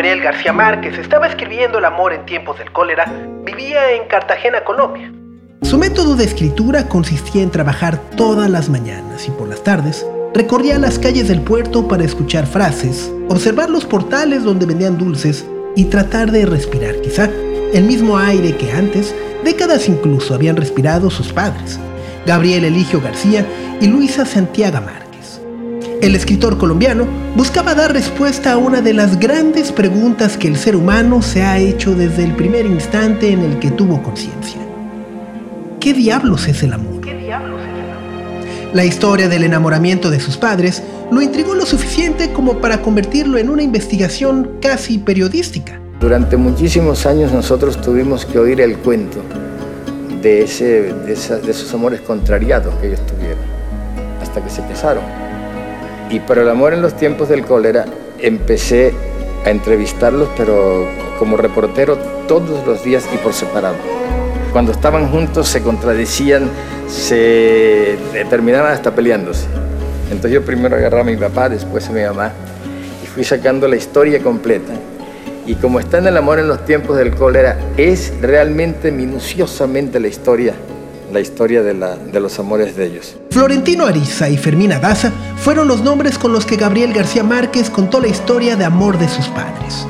Gabriel 0.00 0.22
García 0.22 0.54
Márquez 0.54 0.96
estaba 0.96 1.26
escribiendo 1.26 1.76
El 1.76 1.84
amor 1.84 2.14
en 2.14 2.24
tiempos 2.24 2.56
del 2.56 2.72
cólera, 2.72 3.04
vivía 3.44 3.92
en 3.92 4.08
Cartagena, 4.08 4.64
Colombia. 4.64 5.12
Su 5.60 5.76
método 5.76 6.16
de 6.16 6.24
escritura 6.24 6.88
consistía 6.88 7.42
en 7.42 7.50
trabajar 7.50 7.98
todas 8.16 8.48
las 8.48 8.70
mañanas 8.70 9.28
y 9.28 9.30
por 9.30 9.46
las 9.46 9.62
tardes 9.62 10.06
recorría 10.32 10.78
las 10.78 10.98
calles 10.98 11.28
del 11.28 11.42
puerto 11.42 11.86
para 11.86 12.02
escuchar 12.02 12.46
frases, 12.46 13.12
observar 13.28 13.68
los 13.68 13.84
portales 13.84 14.42
donde 14.42 14.64
vendían 14.64 14.96
dulces 14.96 15.46
y 15.76 15.84
tratar 15.84 16.30
de 16.30 16.46
respirar 16.46 16.94
quizá 17.02 17.28
el 17.74 17.84
mismo 17.84 18.16
aire 18.16 18.56
que 18.56 18.72
antes, 18.72 19.14
décadas 19.44 19.86
incluso, 19.86 20.34
habían 20.34 20.56
respirado 20.56 21.10
sus 21.10 21.30
padres, 21.30 21.78
Gabriel 22.24 22.64
Eligio 22.64 23.02
García 23.02 23.44
y 23.82 23.86
Luisa 23.86 24.24
Santiago 24.24 24.80
Márquez. 24.80 25.09
El 26.00 26.14
escritor 26.14 26.56
colombiano 26.56 27.06
buscaba 27.36 27.74
dar 27.74 27.92
respuesta 27.92 28.52
a 28.52 28.56
una 28.56 28.80
de 28.80 28.94
las 28.94 29.20
grandes 29.20 29.70
preguntas 29.70 30.38
que 30.38 30.48
el 30.48 30.56
ser 30.56 30.74
humano 30.74 31.20
se 31.20 31.42
ha 31.42 31.58
hecho 31.58 31.94
desde 31.94 32.24
el 32.24 32.34
primer 32.34 32.64
instante 32.64 33.30
en 33.30 33.40
el 33.40 33.58
que 33.58 33.70
tuvo 33.70 34.02
conciencia. 34.02 34.58
¿Qué 35.78 35.92
diablos 35.92 36.48
es 36.48 36.62
el 36.62 36.72
amor? 36.72 37.02
La 38.72 38.84
historia 38.86 39.28
del 39.28 39.44
enamoramiento 39.44 40.10
de 40.10 40.20
sus 40.20 40.38
padres 40.38 40.82
lo 41.10 41.20
intrigó 41.20 41.54
lo 41.54 41.66
suficiente 41.66 42.32
como 42.32 42.62
para 42.62 42.80
convertirlo 42.80 43.36
en 43.36 43.50
una 43.50 43.62
investigación 43.62 44.52
casi 44.62 44.96
periodística. 44.96 45.78
Durante 46.00 46.38
muchísimos 46.38 47.04
años 47.04 47.30
nosotros 47.30 47.78
tuvimos 47.78 48.24
que 48.24 48.38
oír 48.38 48.62
el 48.62 48.78
cuento 48.78 49.18
de, 50.22 50.44
ese, 50.44 50.94
de, 50.94 51.12
esos 51.12 51.74
amores 51.74 52.00
contrariados 52.00 52.74
que 52.76 52.86
ellos 52.86 53.04
tuvieron, 53.06 53.44
hasta 54.22 54.42
que 54.42 54.48
se 54.48 54.62
casaron. 54.62 55.29
Y 56.10 56.20
para 56.20 56.42
el 56.42 56.48
amor 56.48 56.74
en 56.74 56.82
los 56.82 56.96
tiempos 56.96 57.28
del 57.28 57.44
cólera 57.44 57.86
empecé 58.18 58.92
a 59.44 59.50
entrevistarlos, 59.50 60.28
pero 60.36 60.86
como 61.18 61.36
reportero 61.36 61.96
todos 62.26 62.66
los 62.66 62.82
días 62.84 63.08
y 63.14 63.16
por 63.18 63.32
separado. 63.32 63.76
Cuando 64.52 64.72
estaban 64.72 65.08
juntos 65.08 65.48
se 65.48 65.62
contradecían, 65.62 66.50
se 66.88 67.96
terminaban 68.28 68.72
hasta 68.72 68.92
peleándose. 68.92 69.46
Entonces 70.10 70.32
yo 70.32 70.44
primero 70.44 70.76
agarraba 70.76 71.02
a 71.02 71.06
mi 71.06 71.16
papá, 71.16 71.48
después 71.48 71.88
a 71.88 71.92
mi 71.92 72.02
mamá, 72.02 72.32
y 73.04 73.06
fui 73.06 73.22
sacando 73.22 73.68
la 73.68 73.76
historia 73.76 74.20
completa. 74.20 74.72
Y 75.46 75.54
como 75.54 75.78
está 75.78 75.98
en 75.98 76.08
el 76.08 76.16
amor 76.16 76.40
en 76.40 76.48
los 76.48 76.64
tiempos 76.64 76.96
del 76.96 77.14
cólera, 77.14 77.56
es 77.76 78.12
realmente 78.20 78.90
minuciosamente 78.90 80.00
la 80.00 80.08
historia 80.08 80.54
la 81.12 81.20
historia 81.20 81.62
de, 81.62 81.74
la, 81.74 81.96
de, 81.96 82.20
los 82.20 82.38
amores 82.38 82.76
de 82.76 82.86
ellos. 82.86 83.16
Florentino 83.30 83.86
Ariza 83.86 84.28
y 84.28 84.36
Fermina 84.36 84.78
Daza 84.78 85.12
fueron 85.36 85.68
los 85.68 85.82
nombres 85.82 86.18
con 86.18 86.32
los 86.32 86.46
que 86.46 86.56
Gabriel 86.56 86.92
García 86.92 87.22
Márquez 87.22 87.70
contó 87.70 88.00
la 88.00 88.08
historia 88.08 88.56
de 88.56 88.64
amor 88.64 88.98
de 88.98 89.08
sus 89.08 89.26
padres. 89.28 89.86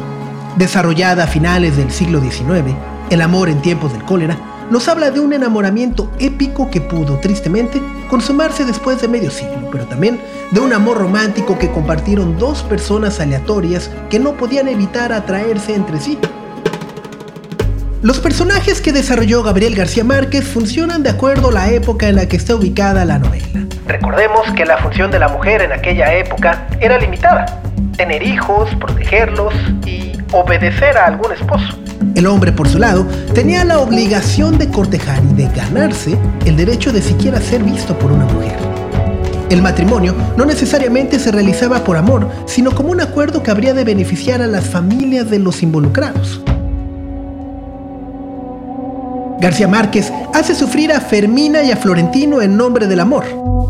Desarrollada 0.56 1.24
a 1.24 1.26
finales 1.26 1.76
del 1.76 1.90
siglo 1.90 2.20
XIX, 2.20 2.74
El 3.10 3.22
amor 3.22 3.48
en 3.48 3.62
tiempos 3.62 3.92
del 3.92 4.04
cólera 4.04 4.38
nos 4.70 4.86
habla 4.86 5.10
de 5.10 5.18
un 5.18 5.32
enamoramiento 5.32 6.10
épico 6.20 6.70
que 6.70 6.80
pudo, 6.80 7.18
tristemente, 7.18 7.82
consumarse 8.08 8.64
después 8.64 9.00
de 9.00 9.08
medio 9.08 9.30
siglo, 9.30 9.68
pero 9.72 9.84
también 9.86 10.20
de 10.52 10.60
un 10.60 10.72
amor 10.72 10.98
romántico 10.98 11.58
que 11.58 11.70
compartieron 11.72 12.38
dos 12.38 12.62
personas 12.62 13.18
aleatorias 13.18 13.90
que 14.08 14.20
no 14.20 14.36
podían 14.36 14.68
evitar 14.68 15.12
atraerse 15.12 15.74
entre 15.74 16.00
sí. 16.00 16.18
Los 18.02 18.18
personajes 18.18 18.80
que 18.80 18.92
desarrolló 18.92 19.42
Gabriel 19.42 19.74
García 19.74 20.04
Márquez 20.04 20.48
funcionan 20.48 21.02
de 21.02 21.10
acuerdo 21.10 21.50
a 21.50 21.52
la 21.52 21.70
época 21.70 22.08
en 22.08 22.16
la 22.16 22.26
que 22.26 22.36
está 22.38 22.54
ubicada 22.54 23.04
la 23.04 23.18
novela. 23.18 23.66
Recordemos 23.86 24.50
que 24.56 24.64
la 24.64 24.78
función 24.78 25.10
de 25.10 25.18
la 25.18 25.28
mujer 25.28 25.60
en 25.60 25.72
aquella 25.72 26.14
época 26.14 26.66
era 26.80 26.96
limitada. 26.98 27.60
Tener 27.98 28.22
hijos, 28.22 28.70
protegerlos 28.76 29.52
y 29.84 30.12
obedecer 30.32 30.96
a 30.96 31.08
algún 31.08 31.32
esposo. 31.32 31.78
El 32.14 32.26
hombre, 32.26 32.52
por 32.52 32.68
su 32.68 32.78
lado, 32.78 33.06
tenía 33.34 33.66
la 33.66 33.80
obligación 33.80 34.56
de 34.56 34.70
cortejar 34.70 35.22
y 35.22 35.34
de 35.34 35.48
ganarse 35.54 36.16
el 36.46 36.56
derecho 36.56 36.94
de 36.94 37.02
siquiera 37.02 37.38
ser 37.38 37.62
visto 37.62 37.98
por 37.98 38.12
una 38.12 38.24
mujer. 38.24 38.56
El 39.50 39.60
matrimonio 39.60 40.14
no 40.38 40.46
necesariamente 40.46 41.18
se 41.18 41.32
realizaba 41.32 41.84
por 41.84 41.98
amor, 41.98 42.30
sino 42.46 42.70
como 42.70 42.92
un 42.92 43.02
acuerdo 43.02 43.42
que 43.42 43.50
habría 43.50 43.74
de 43.74 43.84
beneficiar 43.84 44.40
a 44.40 44.46
las 44.46 44.64
familias 44.64 45.28
de 45.28 45.38
los 45.38 45.62
involucrados. 45.62 46.40
García 49.40 49.66
Márquez 49.66 50.12
hace 50.34 50.54
sufrir 50.54 50.92
a 50.92 51.00
Fermina 51.00 51.62
y 51.62 51.70
a 51.70 51.76
Florentino 51.76 52.42
en 52.42 52.58
nombre 52.58 52.86
del 52.86 53.00
amor, 53.00 53.24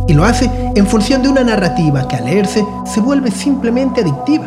y 0.08 0.14
lo 0.14 0.25
hace 0.25 0.50
en 0.75 0.84
función 0.84 1.22
de 1.22 1.28
una 1.28 1.44
narrativa 1.44 2.08
que 2.08 2.16
al 2.16 2.25
leerse 2.25 2.66
se 2.84 3.00
vuelve 3.00 3.31
simplemente 3.31 4.00
adictiva. 4.00 4.47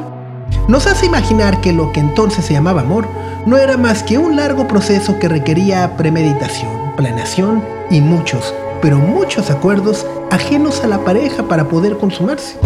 Nos 0.67 0.85
hace 0.85 1.05
imaginar 1.05 1.61
que 1.61 1.71
lo 1.71 1.93
que 1.93 2.01
entonces 2.01 2.43
se 2.43 2.53
llamaba 2.53 2.81
amor 2.81 3.07
no 3.45 3.55
era 3.55 3.77
más 3.77 4.03
que 4.03 4.17
un 4.17 4.35
largo 4.35 4.67
proceso 4.67 5.17
que 5.17 5.29
requería 5.29 5.95
premeditación, 5.95 6.93
planeación 6.97 7.63
y 7.89 8.01
muchos, 8.01 8.53
pero 8.81 8.97
muchos 8.97 9.49
acuerdos 9.49 10.05
ajenos 10.29 10.83
a 10.83 10.87
la 10.87 11.05
pareja 11.05 11.43
para 11.43 11.69
poder 11.69 11.97
consumarse. 11.97 12.57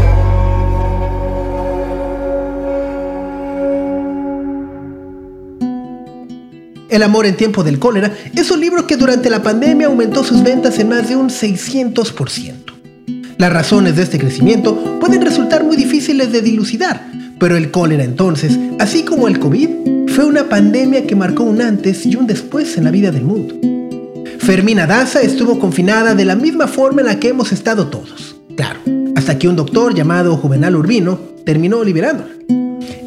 El 6.90 7.03
amor 7.03 7.25
en 7.25 7.36
tiempo 7.36 7.64
del 7.64 7.80
cólera 7.80 8.14
es 8.34 8.50
un 8.50 8.62
libro 8.62 8.88
que 8.88 8.96
durante 8.96 9.30
la 9.30 9.44
pandemia 9.44 9.88
aumentó 9.88 10.24
sus 10.24 10.42
ventas 10.42 10.80
en 10.80 10.88
más 10.90 11.09
de 11.09 11.18
un 11.18 11.30
600%. 11.30 12.53
Las 13.38 13.53
razones 13.53 13.96
de 13.98 14.03
este 14.03 14.18
crecimiento 14.18 15.00
pueden 15.00 15.22
resultar 15.22 15.66
muy 15.66 15.75
difíciles 15.75 16.31
de 16.31 16.42
dilucidar, 16.42 17.12
pero 17.40 17.58
el 17.58 17.72
cólera 17.72 18.03
entonces, 18.03 18.58
así 18.80 19.03
como 19.03 19.28
el 19.28 19.38
COVID, 19.38 19.70
fue 20.08 20.25
una 20.25 20.48
pandemia 20.48 21.06
que 21.06 21.16
marcó 21.16 21.44
un 21.44 21.62
antes 21.62 22.06
y 22.06 22.16
un 22.16 22.25
después 22.25 22.78
en 22.78 22.86
la 22.86 22.92
vida 22.92 23.12
del 23.12 23.25
mundo. 23.25 23.56
Fermina 24.40 24.88
Daza 24.88 25.22
estuvo 25.22 25.59
confinada 25.59 26.16
de 26.16 26.24
la 26.24 26.36
misma 26.36 26.68
forma 26.68 27.02
en 27.02 27.08
la 27.08 27.19
que 27.19 27.28
hemos 27.28 27.52
estado 27.52 27.88
todos, 27.88 28.38
claro, 28.56 28.80
hasta 29.16 29.38
que 29.38 29.50
un 29.50 29.58
doctor 29.58 29.94
llamado 29.94 30.38
Juvenal 30.38 30.75
Urbino 30.78 31.19
terminó 31.44 31.84
liberándola. 31.84 32.31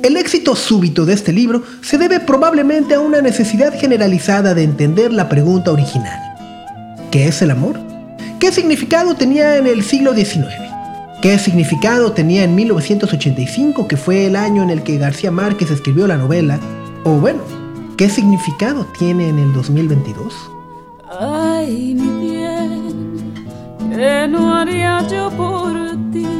El 0.02 0.16
éxito 0.16 0.56
súbito 0.56 1.04
de 1.04 1.12
este 1.12 1.30
libro 1.30 1.62
se 1.82 1.98
debe 1.98 2.20
probablemente 2.20 2.94
a 2.94 3.00
una 3.00 3.20
necesidad 3.20 3.78
generalizada 3.78 4.54
de 4.54 4.62
entender 4.62 5.12
la 5.12 5.28
pregunta 5.28 5.72
original. 5.72 6.18
¿Qué 7.10 7.28
es 7.28 7.42
el 7.42 7.50
amor? 7.50 7.78
¿Qué 8.38 8.50
significado 8.50 9.14
tenía 9.14 9.58
en 9.58 9.66
el 9.66 9.82
siglo 9.82 10.14
XIX? 10.14 10.46
¿Qué 11.20 11.38
significado 11.38 12.12
tenía 12.12 12.44
en 12.44 12.54
1985, 12.54 13.86
que 13.86 13.98
fue 13.98 14.26
el 14.26 14.36
año 14.36 14.62
en 14.62 14.70
el 14.70 14.82
que 14.82 14.96
García 14.96 15.30
Márquez 15.30 15.70
escribió 15.70 16.06
la 16.06 16.16
novela? 16.16 16.58
O 17.04 17.10
bueno, 17.10 17.42
¿qué 17.98 18.08
significado 18.08 18.86
tiene 18.98 19.28
en 19.28 19.38
el 19.38 19.52
2022? 19.52 20.34
Ay, 21.20 21.94
mi 21.94 22.26
bien, 22.26 23.34
¿qué 23.94 24.26
no 24.26 24.54
haría 24.54 25.06
yo 25.08 25.30
por 25.32 25.74
ti? 26.10 26.39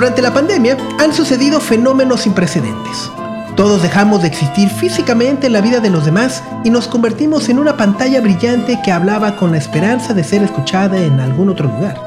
Durante 0.00 0.22
la 0.22 0.32
pandemia 0.32 0.78
han 0.98 1.12
sucedido 1.12 1.60
fenómenos 1.60 2.22
sin 2.22 2.32
precedentes. 2.32 3.10
Todos 3.54 3.82
dejamos 3.82 4.22
de 4.22 4.28
existir 4.28 4.70
físicamente 4.70 5.48
en 5.48 5.52
la 5.52 5.60
vida 5.60 5.78
de 5.78 5.90
los 5.90 6.06
demás 6.06 6.42
y 6.64 6.70
nos 6.70 6.88
convertimos 6.88 7.50
en 7.50 7.58
una 7.58 7.76
pantalla 7.76 8.22
brillante 8.22 8.80
que 8.82 8.92
hablaba 8.92 9.36
con 9.36 9.52
la 9.52 9.58
esperanza 9.58 10.14
de 10.14 10.24
ser 10.24 10.42
escuchada 10.42 10.96
en 10.96 11.20
algún 11.20 11.50
otro 11.50 11.68
lugar. 11.68 12.00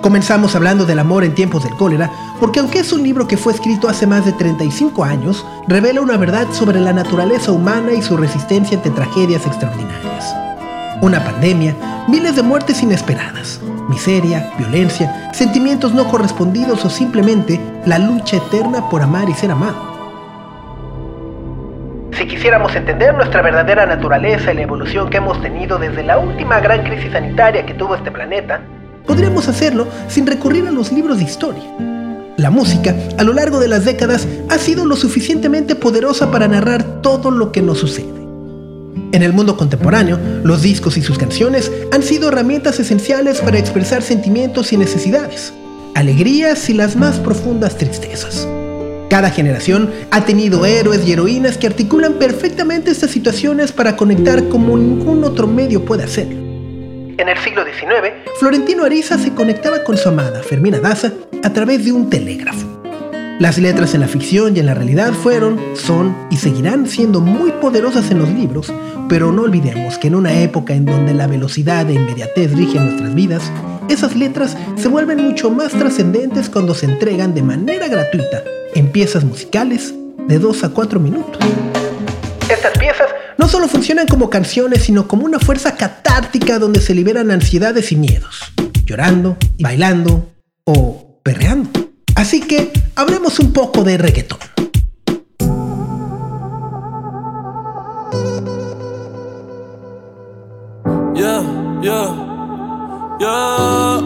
Comenzamos 0.00 0.54
hablando 0.54 0.86
del 0.86 1.00
amor 1.00 1.24
en 1.24 1.34
tiempos 1.34 1.64
del 1.64 1.74
cólera, 1.74 2.08
porque 2.38 2.60
aunque 2.60 2.78
es 2.78 2.92
un 2.92 3.02
libro 3.02 3.26
que 3.26 3.36
fue 3.36 3.52
escrito 3.52 3.88
hace 3.88 4.06
más 4.06 4.24
de 4.24 4.32
35 4.34 5.02
años, 5.02 5.44
revela 5.66 6.00
una 6.00 6.18
verdad 6.18 6.46
sobre 6.52 6.78
la 6.78 6.92
naturaleza 6.92 7.50
humana 7.50 7.94
y 7.94 8.00
su 8.02 8.16
resistencia 8.16 8.76
ante 8.76 8.90
tragedias 8.90 9.44
extraordinarias. 9.44 10.36
Una 11.00 11.24
pandemia, 11.24 11.74
miles 12.06 12.36
de 12.36 12.42
muertes 12.42 12.80
inesperadas, 12.80 13.58
miseria, 13.88 14.52
violencia, 14.58 15.30
sentimientos 15.32 15.94
no 15.94 16.06
correspondidos 16.08 16.84
o 16.84 16.90
simplemente 16.90 17.60
la 17.86 17.98
lucha 17.98 18.36
eterna 18.36 18.88
por 18.88 19.02
amar 19.02 19.28
y 19.28 19.34
ser 19.34 19.50
amado. 19.50 19.88
Si 22.16 22.26
quisiéramos 22.26 22.74
entender 22.74 23.14
nuestra 23.14 23.42
verdadera 23.42 23.86
naturaleza 23.86 24.52
y 24.52 24.56
la 24.56 24.62
evolución 24.62 25.08
que 25.08 25.18
hemos 25.18 25.40
tenido 25.40 25.78
desde 25.78 26.02
la 26.02 26.18
última 26.18 26.60
gran 26.60 26.82
crisis 26.82 27.12
sanitaria 27.12 27.64
que 27.64 27.74
tuvo 27.74 27.94
este 27.94 28.10
planeta, 28.10 28.60
podríamos 29.06 29.48
hacerlo 29.48 29.86
sin 30.08 30.26
recurrir 30.26 30.66
a 30.66 30.70
los 30.70 30.92
libros 30.92 31.18
de 31.18 31.24
historia. 31.24 31.62
La 32.36 32.50
música, 32.50 32.94
a 33.18 33.24
lo 33.24 33.32
largo 33.32 33.58
de 33.58 33.68
las 33.68 33.84
décadas, 33.84 34.28
ha 34.48 34.58
sido 34.58 34.84
lo 34.84 34.96
suficientemente 34.96 35.74
poderosa 35.74 36.30
para 36.30 36.46
narrar 36.46 36.84
todo 37.02 37.30
lo 37.30 37.50
que 37.50 37.62
nos 37.62 37.78
sucede. 37.78 38.27
En 39.12 39.22
el 39.22 39.32
mundo 39.32 39.56
contemporáneo, 39.56 40.18
los 40.44 40.62
discos 40.62 40.96
y 40.96 41.02
sus 41.02 41.18
canciones 41.18 41.72
han 41.92 42.02
sido 42.02 42.28
herramientas 42.28 42.78
esenciales 42.78 43.40
para 43.40 43.58
expresar 43.58 44.02
sentimientos 44.02 44.72
y 44.72 44.76
necesidades, 44.76 45.52
alegrías 45.94 46.68
y 46.68 46.74
las 46.74 46.94
más 46.96 47.18
profundas 47.18 47.76
tristezas. 47.76 48.46
Cada 49.08 49.30
generación 49.30 49.90
ha 50.10 50.24
tenido 50.24 50.66
héroes 50.66 51.06
y 51.06 51.12
heroínas 51.12 51.56
que 51.56 51.66
articulan 51.66 52.14
perfectamente 52.14 52.90
estas 52.90 53.10
situaciones 53.10 53.72
para 53.72 53.96
conectar 53.96 54.48
como 54.48 54.76
ningún 54.76 55.24
otro 55.24 55.46
medio 55.46 55.84
puede 55.84 56.04
hacerlo. 56.04 56.36
En 57.18 57.28
el 57.28 57.38
siglo 57.38 57.64
XIX, 57.64 58.12
Florentino 58.38 58.84
Ariza 58.84 59.18
se 59.18 59.34
conectaba 59.34 59.82
con 59.82 59.96
su 59.96 60.08
amada, 60.08 60.42
Fermina 60.42 60.78
Daza, 60.78 61.12
a 61.42 61.52
través 61.52 61.84
de 61.84 61.92
un 61.92 62.10
telégrafo. 62.10 62.77
Las 63.38 63.56
letras 63.56 63.94
en 63.94 64.00
la 64.00 64.08
ficción 64.08 64.56
y 64.56 64.60
en 64.60 64.66
la 64.66 64.74
realidad 64.74 65.12
fueron, 65.12 65.60
son 65.76 66.16
y 66.28 66.38
seguirán 66.38 66.88
siendo 66.88 67.20
muy 67.20 67.52
poderosas 67.52 68.10
en 68.10 68.18
los 68.18 68.28
libros, 68.28 68.72
pero 69.08 69.30
no 69.30 69.42
olvidemos 69.42 69.96
que 69.96 70.08
en 70.08 70.16
una 70.16 70.40
época 70.40 70.74
en 70.74 70.84
donde 70.84 71.14
la 71.14 71.28
velocidad 71.28 71.88
e 71.88 71.94
inmediatez 71.94 72.50
rigen 72.50 72.86
nuestras 72.86 73.14
vidas, 73.14 73.52
esas 73.88 74.16
letras 74.16 74.56
se 74.76 74.88
vuelven 74.88 75.22
mucho 75.22 75.50
más 75.50 75.70
trascendentes 75.70 76.50
cuando 76.50 76.74
se 76.74 76.86
entregan 76.86 77.32
de 77.32 77.42
manera 77.42 77.86
gratuita 77.86 78.42
en 78.74 78.90
piezas 78.90 79.22
musicales 79.22 79.94
de 80.26 80.38
2 80.40 80.64
a 80.64 80.70
4 80.70 80.98
minutos. 80.98 81.38
Estas 82.50 82.76
piezas 82.76 83.06
no 83.36 83.46
solo 83.46 83.68
funcionan 83.68 84.08
como 84.08 84.30
canciones, 84.30 84.82
sino 84.82 85.06
como 85.06 85.24
una 85.24 85.38
fuerza 85.38 85.76
catártica 85.76 86.58
donde 86.58 86.80
se 86.80 86.92
liberan 86.92 87.30
ansiedades 87.30 87.92
y 87.92 87.96
miedos, 87.96 88.40
llorando, 88.84 89.36
bailando 89.60 90.28
o 90.64 91.20
perreando. 91.22 91.70
Así 92.16 92.40
que 92.40 92.72
hablemos 92.98 93.38
un 93.38 93.52
poco 93.52 93.84
de 93.84 93.96
reggaetón. 93.96 94.38
Yeah, 101.14 101.42
yeah, 101.80 102.10
yeah. 103.20 104.00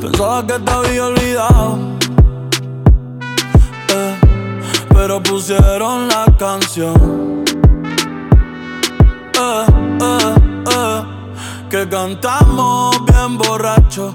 Pensaba 0.00 0.46
que 0.46 0.58
te 0.58 0.70
había 0.70 1.06
olvidado. 1.06 1.78
Eh, 3.90 4.16
pero 4.92 5.22
pusieron 5.22 6.08
la 6.08 6.26
canción 6.36 7.44
eh, 9.40 9.66
eh, 10.00 10.34
eh, 10.70 11.02
que 11.70 11.88
cantamos 11.88 12.96
bien 13.06 13.38
borracho, 13.38 14.14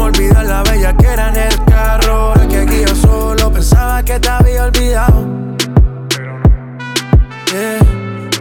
Como 0.00 0.12
olvidar 0.12 0.46
la 0.46 0.62
bella 0.62 0.96
que 0.96 1.06
era 1.08 1.28
en 1.28 1.36
el 1.36 1.64
carro. 1.66 2.34
La 2.34 2.48
que 2.48 2.60
aquí 2.60 2.84
solo 3.02 3.52
pensaba 3.52 4.02
que 4.02 4.18
te 4.18 4.30
había 4.30 4.64
olvidado. 4.64 5.26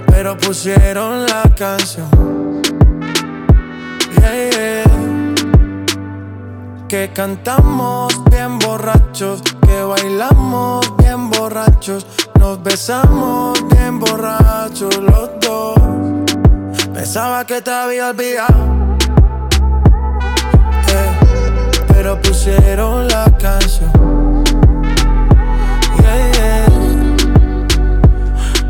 pero 0.07 0.37
pusieron 0.37 1.25
la 1.25 1.43
canción. 1.57 2.07
Que 6.87 7.11
cantamos 7.13 8.23
bien 8.31 8.57
borrachos, 8.59 9.41
que 9.67 9.83
bailamos 9.83 10.95
bien 10.97 11.29
borrachos 11.29 12.07
nos 12.39 12.63
besamos 12.63 13.59
bien 13.69 13.99
borrachos 13.99 14.95
los 14.97 15.29
dos. 15.41 15.75
Pensaba 16.93 17.45
que 17.45 17.61
te 17.61 17.69
había 17.69 18.11
olvidado. 18.11 18.78
La 22.57 23.25
canción. 23.37 23.91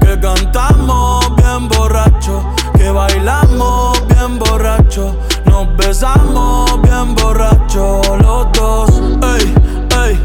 Que 0.01 0.19
cantamos 0.19 1.35
bien 1.35 1.69
borrachos. 1.69 2.43
Que 2.75 2.89
bailamos 2.89 4.05
bien 4.07 4.39
borrachos. 4.39 5.13
Nos 5.45 5.77
besamos 5.77 6.81
bien 6.81 7.15
borrachos 7.15 8.07
los 8.21 8.51
dos. 8.53 8.89
Ey, 9.35 9.55
ey. 10.03 10.21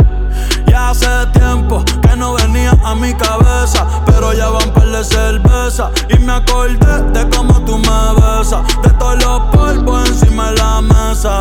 Ya 0.66 0.90
hace 0.90 1.06
tiempo 1.32 1.84
no 2.16 2.34
venía 2.34 2.72
a 2.84 2.94
mi 2.94 3.12
cabeza. 3.14 3.86
Pero 4.06 4.32
ya 4.32 4.48
van 4.48 4.70
par 4.72 4.88
de 4.88 5.04
cerveza. 5.04 5.90
Y 6.08 6.18
me 6.18 6.32
acordé 6.32 7.02
de 7.12 7.28
cómo 7.30 7.60
tú 7.64 7.78
me 7.78 8.14
besas. 8.20 8.62
De 8.82 8.90
todos 8.90 9.22
los 9.22 9.40
polvos 9.54 10.08
encima 10.08 10.50
de 10.50 10.56
la 10.56 10.80
mesa. 10.80 11.40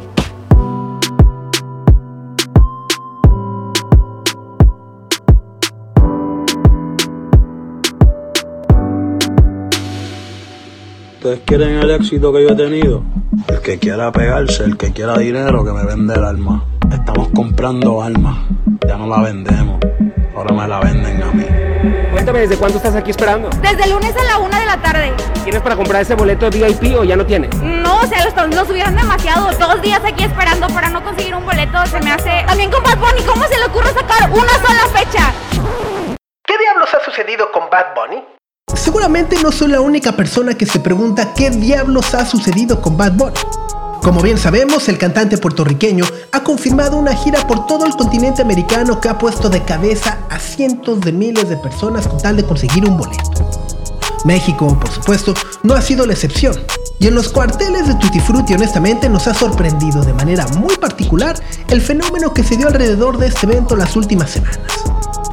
¿Ustedes 11.21 11.41
quieren 11.45 11.77
el 11.77 11.91
éxito 11.91 12.33
que 12.33 12.41
yo 12.41 12.49
he 12.49 12.55
tenido? 12.55 13.03
El 13.47 13.61
que 13.61 13.77
quiera 13.77 14.11
pegarse, 14.11 14.63
el 14.63 14.75
que 14.75 14.91
quiera 14.91 15.15
dinero, 15.19 15.63
que 15.63 15.71
me 15.71 15.85
vende 15.85 16.15
el 16.15 16.23
alma. 16.23 16.65
Estamos 16.91 17.29
comprando 17.35 18.01
alma. 18.01 18.43
Ya 18.87 18.97
no 18.97 19.05
la 19.05 19.21
vendemos. 19.21 19.79
Ahora 20.35 20.51
me 20.55 20.67
la 20.67 20.79
venden 20.79 21.21
a 21.21 21.27
mí. 21.27 21.45
Cuéntame, 22.11 22.39
¿desde 22.39 22.57
cuándo 22.57 22.77
estás 22.77 22.95
aquí 22.95 23.11
esperando? 23.11 23.51
Desde 23.61 23.83
el 23.83 23.91
lunes 23.91 24.15
a 24.17 24.23
la 24.23 24.39
una 24.39 24.59
de 24.61 24.65
la 24.65 24.81
tarde. 24.81 25.13
¿Tienes 25.43 25.61
para 25.61 25.75
comprar 25.75 26.01
ese 26.01 26.15
boleto 26.15 26.49
de 26.49 26.57
VIP 26.57 26.97
o 26.97 27.03
ya 27.03 27.15
no 27.15 27.23
tienes? 27.23 27.55
No, 27.61 27.99
o 27.99 28.07
sea, 28.07 28.25
los, 28.25 28.55
los 28.55 28.67
subieron 28.67 28.95
demasiado. 28.95 29.51
Dos 29.51 29.79
días 29.83 30.01
aquí 30.03 30.23
esperando 30.23 30.65
para 30.69 30.89
no 30.89 31.03
conseguir 31.03 31.35
un 31.35 31.45
boleto. 31.45 31.85
Se 31.85 32.01
me 32.01 32.09
hace. 32.09 32.43
También 32.47 32.71
con 32.71 32.81
Bad 32.81 32.97
Bunny, 32.97 33.21
¿cómo 33.27 33.43
se 33.43 33.59
le 33.59 33.65
ocurre 33.65 33.89
sacar 33.89 34.27
una 34.31 34.53
sola 34.53 34.87
fecha? 34.91 35.31
¿Qué 36.43 36.57
diablos 36.57 36.89
ha 36.95 37.05
sucedido 37.05 37.51
con 37.51 37.69
Bad 37.69 37.93
Bunny? 37.93 38.23
Seguramente 38.81 39.37
no 39.43 39.51
soy 39.51 39.69
la 39.69 39.79
única 39.79 40.13
persona 40.13 40.55
que 40.55 40.65
se 40.65 40.79
pregunta 40.79 41.35
qué 41.35 41.51
diablos 41.51 42.15
ha 42.15 42.25
sucedido 42.25 42.81
con 42.81 42.97
Bad 42.97 43.13
Bunny. 43.13 43.35
Como 44.01 44.21
bien 44.21 44.39
sabemos, 44.39 44.89
el 44.89 44.97
cantante 44.97 45.37
puertorriqueño 45.37 46.03
ha 46.31 46.43
confirmado 46.43 46.97
una 46.97 47.15
gira 47.15 47.45
por 47.45 47.67
todo 47.67 47.85
el 47.85 47.95
continente 47.95 48.41
americano 48.41 48.99
que 48.99 49.07
ha 49.07 49.19
puesto 49.19 49.49
de 49.49 49.63
cabeza 49.63 50.17
a 50.31 50.39
cientos 50.39 50.99
de 51.01 51.11
miles 51.11 51.47
de 51.47 51.57
personas 51.57 52.07
con 52.07 52.19
tal 52.19 52.37
de 52.37 52.43
conseguir 52.43 52.83
un 52.89 52.97
boleto. 52.97 53.29
México, 54.25 54.75
por 54.79 54.89
supuesto, 54.89 55.35
no 55.61 55.75
ha 55.75 55.81
sido 55.81 56.07
la 56.07 56.13
excepción. 56.13 56.55
Y 56.97 57.05
en 57.05 57.13
los 57.13 57.29
cuarteles 57.29 57.87
de 57.87 57.93
Tutti 57.93 58.19
Frutti, 58.19 58.55
honestamente, 58.55 59.09
nos 59.09 59.27
ha 59.27 59.35
sorprendido 59.35 60.01
de 60.01 60.13
manera 60.13 60.47
muy 60.57 60.75
particular 60.77 61.39
el 61.67 61.81
fenómeno 61.81 62.33
que 62.33 62.43
se 62.43 62.57
dio 62.57 62.67
alrededor 62.67 63.19
de 63.19 63.27
este 63.27 63.45
evento 63.45 63.75
las 63.75 63.95
últimas 63.95 64.31
semanas. 64.31 64.59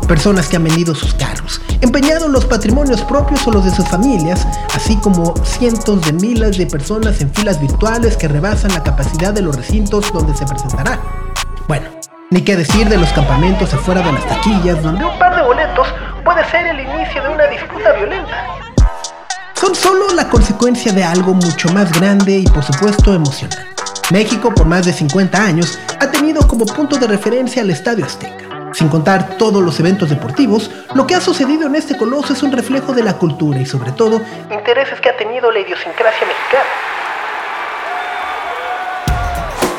Personas 0.06 0.48
que 0.48 0.56
han 0.56 0.64
vendido 0.64 0.94
sus 0.94 1.14
carros, 1.14 1.62
empeñado 1.80 2.28
los 2.28 2.44
patrimonios 2.44 3.02
propios 3.02 3.46
o 3.46 3.50
los 3.50 3.64
de 3.64 3.70
sus 3.70 3.86
familias, 3.88 4.46
así 4.74 4.96
como 4.96 5.34
cientos 5.44 6.04
de 6.04 6.12
miles 6.12 6.58
de 6.58 6.66
personas 6.66 7.20
en 7.20 7.32
filas 7.32 7.60
virtuales 7.60 8.16
que 8.16 8.28
rebasan 8.28 8.72
la 8.72 8.82
capacidad 8.82 9.32
de 9.32 9.42
los 9.42 9.56
recintos 9.56 10.12
donde 10.12 10.36
se 10.36 10.46
presentará. 10.46 11.00
Bueno, 11.68 11.86
ni 12.30 12.42
qué 12.42 12.56
decir 12.56 12.88
de 12.88 12.98
los 12.98 13.10
campamentos 13.10 13.72
afuera 13.72 14.02
de 14.02 14.12
las 14.12 14.26
taquillas, 14.26 14.82
donde 14.82 15.04
un 15.04 15.18
par 15.18 15.36
de 15.36 15.42
boletos 15.42 15.88
puede 16.24 16.44
ser 16.50 16.66
el 16.66 16.80
inicio 16.80 17.22
de 17.22 17.28
una 17.28 17.46
disputa 17.46 17.92
violenta. 17.92 18.44
Son 19.54 19.74
solo 19.74 20.12
la 20.14 20.28
consecuencia 20.28 20.92
de 20.92 21.04
algo 21.04 21.34
mucho 21.34 21.68
más 21.72 21.92
grande 21.92 22.38
y 22.38 22.44
por 22.44 22.62
supuesto 22.62 23.12
emocionante. 23.12 23.68
México 24.10 24.52
por 24.54 24.66
más 24.66 24.86
de 24.86 24.92
50 24.92 25.42
años 25.42 25.78
ha 26.00 26.10
tenido 26.10 26.46
como 26.46 26.64
punto 26.64 26.96
de 26.96 27.06
referencia 27.06 27.62
al 27.62 27.70
Estadio 27.70 28.06
Azteca. 28.06 28.47
Sin 28.78 28.88
contar 28.88 29.36
todos 29.38 29.60
los 29.60 29.80
eventos 29.80 30.08
deportivos, 30.08 30.70
lo 30.94 31.04
que 31.04 31.16
ha 31.16 31.20
sucedido 31.20 31.66
en 31.66 31.74
este 31.74 31.96
coloso 31.96 32.32
es 32.32 32.44
un 32.44 32.52
reflejo 32.52 32.92
de 32.92 33.02
la 33.02 33.18
cultura 33.18 33.58
y 33.58 33.66
sobre 33.66 33.90
todo 33.90 34.20
intereses 34.52 35.00
que 35.00 35.08
ha 35.08 35.16
tenido 35.16 35.50
la 35.50 35.58
idiosincrasia 35.58 36.28
mexicana. 36.28 36.64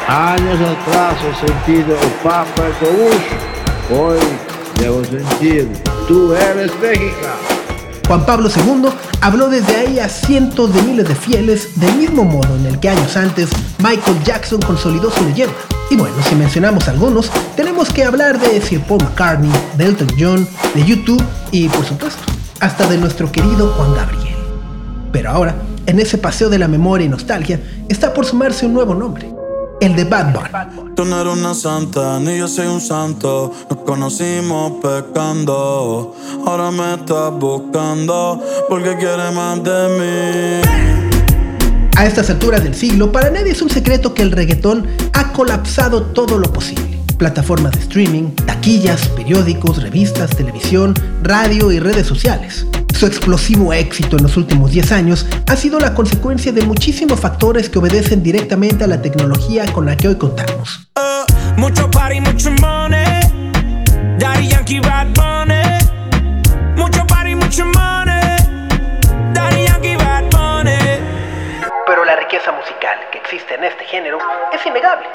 Años 0.06 0.60
atrás 0.60 1.15
he 1.24 1.48
sentido 1.48 1.96
el 1.96 2.10
Papa. 2.22 2.63
Hoy 3.89 4.20
debo 4.82 5.01
sentir, 5.06 5.70
tú 6.06 6.34
eres 6.34 6.77
México. 6.82 7.58
Juan 8.09 8.25
Pablo 8.25 8.49
II 8.49 8.89
habló 9.21 9.49
desde 9.49 9.75
ahí 9.75 9.99
a 9.99 10.09
cientos 10.09 10.73
de 10.73 10.81
miles 10.81 11.07
de 11.07 11.13
fieles 11.13 11.79
del 11.79 11.93
mismo 11.93 12.25
modo 12.25 12.55
en 12.55 12.65
el 12.65 12.79
que 12.79 12.89
años 12.89 13.15
antes 13.15 13.51
Michael 13.77 14.23
Jackson 14.23 14.59
consolidó 14.63 15.11
su 15.11 15.23
leyenda. 15.25 15.53
Y 15.91 15.95
bueno, 15.95 16.15
si 16.27 16.33
mencionamos 16.33 16.87
algunos, 16.87 17.29
tenemos 17.55 17.93
que 17.93 18.03
hablar 18.03 18.39
de 18.39 18.59
Sir 18.61 18.81
Paul 18.81 19.03
McCartney, 19.03 19.51
de 19.77 19.85
Elton 19.85 20.07
John, 20.17 20.47
de 20.73 20.83
YouTube 20.83 21.23
y 21.51 21.69
por 21.69 21.85
supuesto, 21.85 22.23
hasta 22.59 22.87
de 22.87 22.97
nuestro 22.97 23.31
querido 23.31 23.67
Juan 23.73 23.93
Gabriel. 23.93 24.35
Pero 25.11 25.29
ahora, 25.29 25.53
en 25.85 25.99
ese 25.99 26.17
paseo 26.17 26.49
de 26.49 26.57
la 26.57 26.67
memoria 26.67 27.05
y 27.05 27.09
nostalgia, 27.09 27.59
está 27.89 28.11
por 28.15 28.25
sumarse 28.25 28.65
un 28.65 28.73
nuevo 28.73 28.95
nombre, 28.95 29.29
el 29.79 29.95
de 29.95 30.03
Bad 30.03 30.33
Bunny. 30.33 30.95
Tú 30.95 31.05
no 31.05 31.21
eres 31.21 31.33
una 31.33 31.53
santa, 31.53 32.19
ni 32.19 32.38
yo 32.38 32.48
soy 32.48 32.67
un 32.67 32.81
santo. 32.81 33.53
Nos 33.69 33.79
conocimos 33.79 34.74
pecando. 34.81 36.15
Ahora 36.45 36.71
me 36.71 36.95
estás 36.95 37.31
buscando 37.33 38.41
porque 38.67 38.95
quieres 38.98 39.33
más 39.33 39.63
de 39.63 40.62
mí. 40.62 40.69
A 41.98 42.05
estas 42.05 42.29
alturas 42.29 42.63
del 42.63 42.75
siglo, 42.75 43.12
para 43.12 43.29
nadie 43.29 43.51
es 43.51 43.62
un 43.62 43.69
secreto 43.69 44.13
que 44.13 44.21
el 44.21 44.31
reggaetón 44.31 44.88
ha 45.13 45.33
colapsado 45.33 46.03
todo 46.03 46.38
lo 46.38 46.51
posible. 46.51 46.98
Plataformas 47.17 47.74
de 47.74 47.79
streaming, 47.79 48.31
taquillas, 48.45 49.09
periódicos, 49.09 49.81
revistas, 49.81 50.29
televisión, 50.29 50.93
radio 51.21 51.71
y 51.71 51.79
redes 51.79 52.07
sociales. 52.07 52.65
Su 52.98 53.05
explosivo 53.05 53.74
éxito 53.74 54.17
en 54.17 54.24
los 54.24 54.36
últimos 54.38 54.72
10 54.72 54.91
años 54.91 55.25
ha 55.48 55.55
sido 55.55 55.79
la 55.79 55.93
consecuencia 55.93 56.51
de 56.51 56.63
muchísimos 56.63 57.19
factores 57.19 57.69
que 57.69 57.79
obedecen 57.79 58.22
directamente 58.22 58.84
a 58.84 58.88
la 58.88 59.01
tecnología 59.01 59.65
con 59.72 59.86
la 59.86 59.96
que 59.96 60.10
hoy 60.10 60.15
contamos. 60.15 60.89
Uh, 60.98 61.60
mucho 61.60 61.89
party, 61.89 62.19
mucho 62.19 62.51
money. 62.51 63.05
Daddy 64.19 64.50
Yankee, 64.50 64.79
Bad 64.81 65.08
Bunny. 65.13 65.62
Mucho 66.75 67.05
party, 67.08 67.36
mucho 67.36 67.65
money. 67.65 68.38
Daddy 69.34 69.63
Yankee, 69.65 69.96
Bad 69.96 70.25
Bunny. 70.29 70.77
Pero 71.88 72.03
la 72.03 72.17
riqueza 72.17 72.51
musical 72.51 72.98
que 73.12 73.19
existe 73.19 73.55
en 73.55 73.63
este 73.63 73.86
género 73.86 74.17
es 74.53 74.65
innegable. 74.65 75.08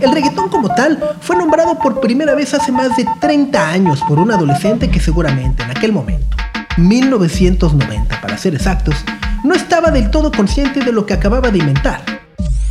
El 0.00 0.12
reggaetón 0.12 0.48
como 0.48 0.72
tal 0.74 1.16
fue 1.20 1.34
nombrado 1.34 1.78
por 1.78 2.00
primera 2.00 2.34
vez 2.34 2.54
hace 2.54 2.70
más 2.70 2.96
de 2.96 3.04
30 3.20 3.68
años 3.68 4.00
por 4.06 4.20
un 4.20 4.30
adolescente 4.30 4.88
que 4.90 5.00
seguramente 5.00 5.64
en 5.64 5.70
aquel 5.72 5.92
momento, 5.92 6.36
1990 6.76 8.20
para 8.20 8.38
ser 8.38 8.54
exactos, 8.54 8.94
no 9.42 9.54
estaba 9.54 9.90
del 9.90 10.10
todo 10.10 10.30
consciente 10.30 10.80
de 10.80 10.92
lo 10.92 11.04
que 11.04 11.14
acababa 11.14 11.50
de 11.50 11.58
inventar. 11.58 12.00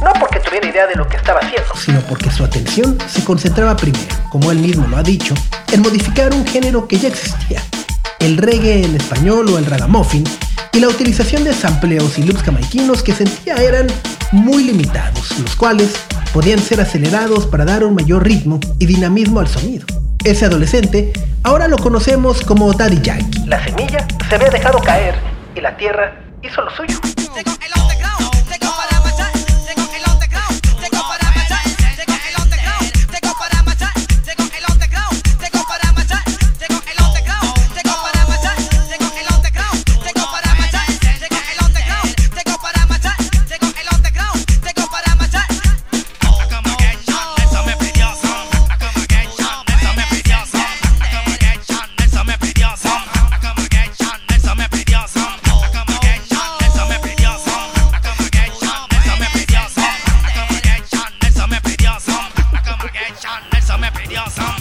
No 0.01 0.13
porque 0.19 0.39
tuviera 0.39 0.69
idea 0.69 0.87
de 0.87 0.95
lo 0.95 1.05
que 1.07 1.17
estaba 1.17 1.41
haciendo, 1.41 1.75
sino 1.75 1.99
porque 2.01 2.31
su 2.31 2.45
atención 2.45 2.97
se 3.07 3.23
concentraba 3.25 3.75
primero, 3.75 4.15
como 4.29 4.49
él 4.51 4.59
mismo 4.59 4.87
lo 4.87 4.95
ha 4.95 5.03
dicho, 5.03 5.33
en 5.73 5.81
modificar 5.81 6.33
un 6.33 6.47
género 6.47 6.87
que 6.87 6.97
ya 6.97 7.09
existía, 7.09 7.61
el 8.19 8.37
reggae 8.37 8.85
en 8.85 8.95
español 8.95 9.49
o 9.49 9.57
el 9.57 9.65
ragamuffin, 9.65 10.23
y 10.71 10.79
la 10.79 10.87
utilización 10.87 11.43
de 11.43 11.53
sampleos 11.53 12.17
y 12.19 12.23
loops 12.23 12.43
jamaiquinos 12.43 13.03
que 13.03 13.11
sentía 13.11 13.55
eran 13.55 13.87
muy 14.31 14.63
limitados, 14.63 15.39
los 15.39 15.55
cuales 15.55 15.95
podían 16.33 16.59
ser 16.59 16.81
acelerados 16.81 17.45
para 17.45 17.65
dar 17.65 17.83
un 17.83 17.95
mayor 17.95 18.23
ritmo 18.23 18.59
y 18.79 18.85
dinamismo 18.85 19.39
al 19.39 19.47
sonido. 19.47 19.85
Ese 20.23 20.45
adolescente 20.45 21.13
ahora 21.43 21.67
lo 21.67 21.77
conocemos 21.77 22.41
como 22.41 22.71
Daddy 22.73 23.01
Yankee. 23.01 23.45
La 23.47 23.63
semilla 23.63 24.05
se 24.29 24.35
había 24.35 24.49
dejado 24.49 24.79
caer 24.79 25.15
y 25.55 25.61
la 25.61 25.75
tierra 25.77 26.15
hizo 26.41 26.61
lo 26.61 26.71
suyo. 26.71 26.99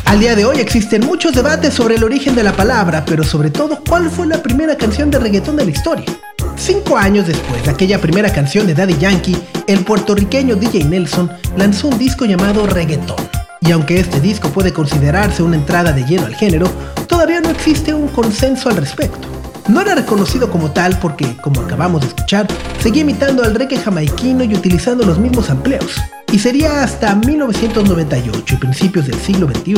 Al 0.06 0.20
día 0.20 0.36
de 0.36 0.44
hoy 0.44 0.60
existen 0.60 1.04
muchos 1.04 1.34
debates 1.34 1.74
sobre 1.74 1.96
el 1.96 2.04
origen 2.04 2.36
de 2.36 2.44
la 2.44 2.52
palabra, 2.52 3.04
pero 3.04 3.24
sobre 3.24 3.50
todo 3.50 3.80
cuál 3.88 4.08
fue 4.08 4.28
la 4.28 4.40
primera 4.40 4.76
canción 4.76 5.10
de 5.10 5.18
reggaetón 5.18 5.56
de 5.56 5.64
la 5.64 5.72
historia. 5.72 6.06
Cinco 6.54 6.96
años 6.96 7.26
después 7.26 7.64
de 7.64 7.72
aquella 7.72 8.00
primera 8.00 8.32
canción 8.32 8.68
de 8.68 8.74
Daddy 8.74 8.96
Yankee, 8.98 9.36
el 9.66 9.80
puertorriqueño 9.80 10.54
DJ 10.54 10.84
Nelson 10.84 11.28
lanzó 11.56 11.88
un 11.88 11.98
disco 11.98 12.24
llamado 12.24 12.66
Reggaetón, 12.66 13.16
Y 13.60 13.72
aunque 13.72 13.98
este 13.98 14.20
disco 14.20 14.48
puede 14.50 14.72
considerarse 14.72 15.42
una 15.42 15.56
entrada 15.56 15.92
de 15.92 16.04
lleno 16.04 16.26
al 16.26 16.36
género, 16.36 16.70
todavía 17.08 17.40
no 17.40 17.50
existe 17.50 17.92
un 17.92 18.06
consenso 18.06 18.68
al 18.68 18.76
respecto. 18.76 19.26
No 19.66 19.80
era 19.80 19.96
reconocido 19.96 20.48
como 20.48 20.70
tal 20.70 21.00
porque, 21.00 21.36
como 21.38 21.62
acabamos 21.62 22.02
de 22.02 22.06
escuchar, 22.06 22.46
seguía 22.78 23.02
imitando 23.02 23.42
al 23.42 23.56
reggae 23.56 23.76
jamaiquino 23.76 24.44
y 24.44 24.54
utilizando 24.54 25.04
los 25.04 25.18
mismos 25.18 25.50
empleos. 25.50 26.00
Y 26.32 26.38
sería 26.38 26.82
hasta 26.82 27.14
1998 27.14 28.54
y 28.54 28.58
principios 28.58 29.06
del 29.06 29.18
siglo 29.20 29.46
XXI 29.48 29.76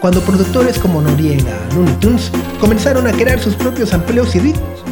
cuando 0.00 0.20
productores 0.22 0.78
como 0.78 1.02
Noriega, 1.02 1.52
Looney 1.74 1.94
Tunes 1.96 2.32
comenzaron 2.58 3.06
a 3.06 3.12
crear 3.12 3.38
sus 3.38 3.54
propios 3.54 3.92
empleos 3.92 4.34
y 4.34 4.40
ritmos. 4.40 4.82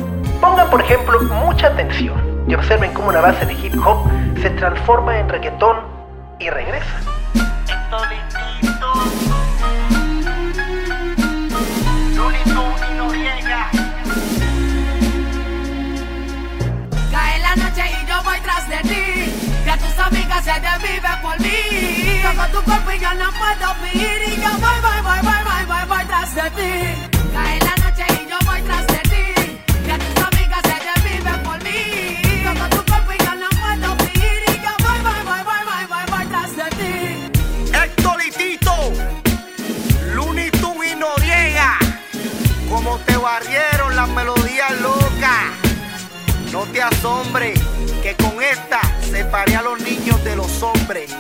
Pongan 0.41 0.69
por 0.71 0.83
ejemplo 0.83 1.23
mucha 1.23 1.69
atención 1.69 2.21
y 2.47 2.55
observen 2.55 2.93
cómo 2.93 3.09
una 3.09 3.23
base 3.23 3.47
de 3.47 3.55
hip 3.55 3.75
hop 3.85 4.07
se 4.43 4.50
transforma 4.50 5.19
en 5.19 5.29
reggaetón 5.29 5.79
y 6.38 6.50
regresa. 6.50 7.00
Desviven 20.78 21.20
por 21.23 21.40
mí. 21.40 22.23
Toco 22.23 22.47
tu 22.52 22.62
cuerpo 22.64 22.90
y 22.92 22.99
no 22.99 23.30
puedo 23.32 23.75
vivir. 23.82 24.23
Y 24.26 24.40
yo 24.40 24.50
voy, 24.52 24.78
voy, 24.82 25.00
voy, 25.02 25.20
voy, 25.23 25.42
voy, 25.44 25.64
voy, 25.66 25.85
voy 25.88 26.04
tras 26.06 26.35
de 26.35 26.50
ti. 26.50 27.11
Cae 27.32 27.58
la 27.61 27.75
noche 27.85 28.04
y 28.08 28.30
yo 28.30 28.38
voy 28.47 28.61
tras 28.62 28.87
de 28.87 28.99
ti. 29.12 29.61
Que 29.87 29.99
tus 29.99 30.25
amigas 30.25 30.62
se 30.62 30.76
desviven 30.88 31.42
por 31.42 31.62
mí. 31.62 32.42
Toco 32.44 32.76
tu 32.76 32.90
cuerpo 32.90 33.12
y 33.12 33.38
no 33.38 33.49
puedo 33.61 33.97
vivir. 33.97 34.42
Y 34.49 34.56
yo 34.64 34.73
voy, 34.85 35.00
voy, 35.06 35.23
voy, 35.25 35.42
voy, 35.49 35.62
voy, 35.68 35.85
voy, 35.88 36.04
voy 36.11 36.26
tras 36.26 36.56
de 36.56 36.68
ti. 36.78 37.75
Héctor 37.75 38.18
y 38.26 38.30
Tito, 38.30 38.92
Looney 40.14 40.50
Tunes 40.50 40.92
y 40.92 40.97
Noriega, 40.97 41.78
como 42.68 42.99
te 42.99 43.16
barrieron 43.16 43.97
las 43.97 44.08
melodías 44.08 44.73
locas. 44.80 45.44
No 46.52 46.62
te 46.73 46.82
asombre 46.82 47.52
que 48.02 48.14
con 48.14 48.42
esta 48.42 48.80
separé 49.11 49.57
a 49.57 49.62
los 49.62 49.81
niños 49.81 50.23
de 50.25 50.37
los 50.37 50.62
hombres. 50.62 51.15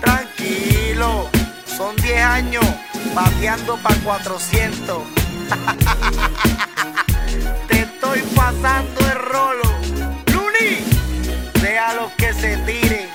Tranquilo, 0.00 1.28
son 1.76 1.94
10 1.96 2.24
años 2.24 2.64
bateando 3.14 3.76
para 3.78 3.94
400. 4.04 5.02
te 7.68 7.80
estoy 7.80 8.20
pasando 8.34 9.00
el 9.00 9.18
rolo. 9.18 9.62
Looney, 10.32 10.84
déjalo 11.60 12.10
que 12.16 12.32
se 12.32 12.56
tire, 12.58 13.08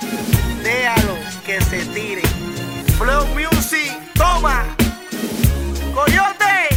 déjalo 0.62 1.16
que 1.44 1.60
se 1.62 1.84
tire. 1.86 2.22
Flow 2.98 3.26
Music, 3.28 3.92
toma. 4.14 4.64
Coyote, 5.94 6.68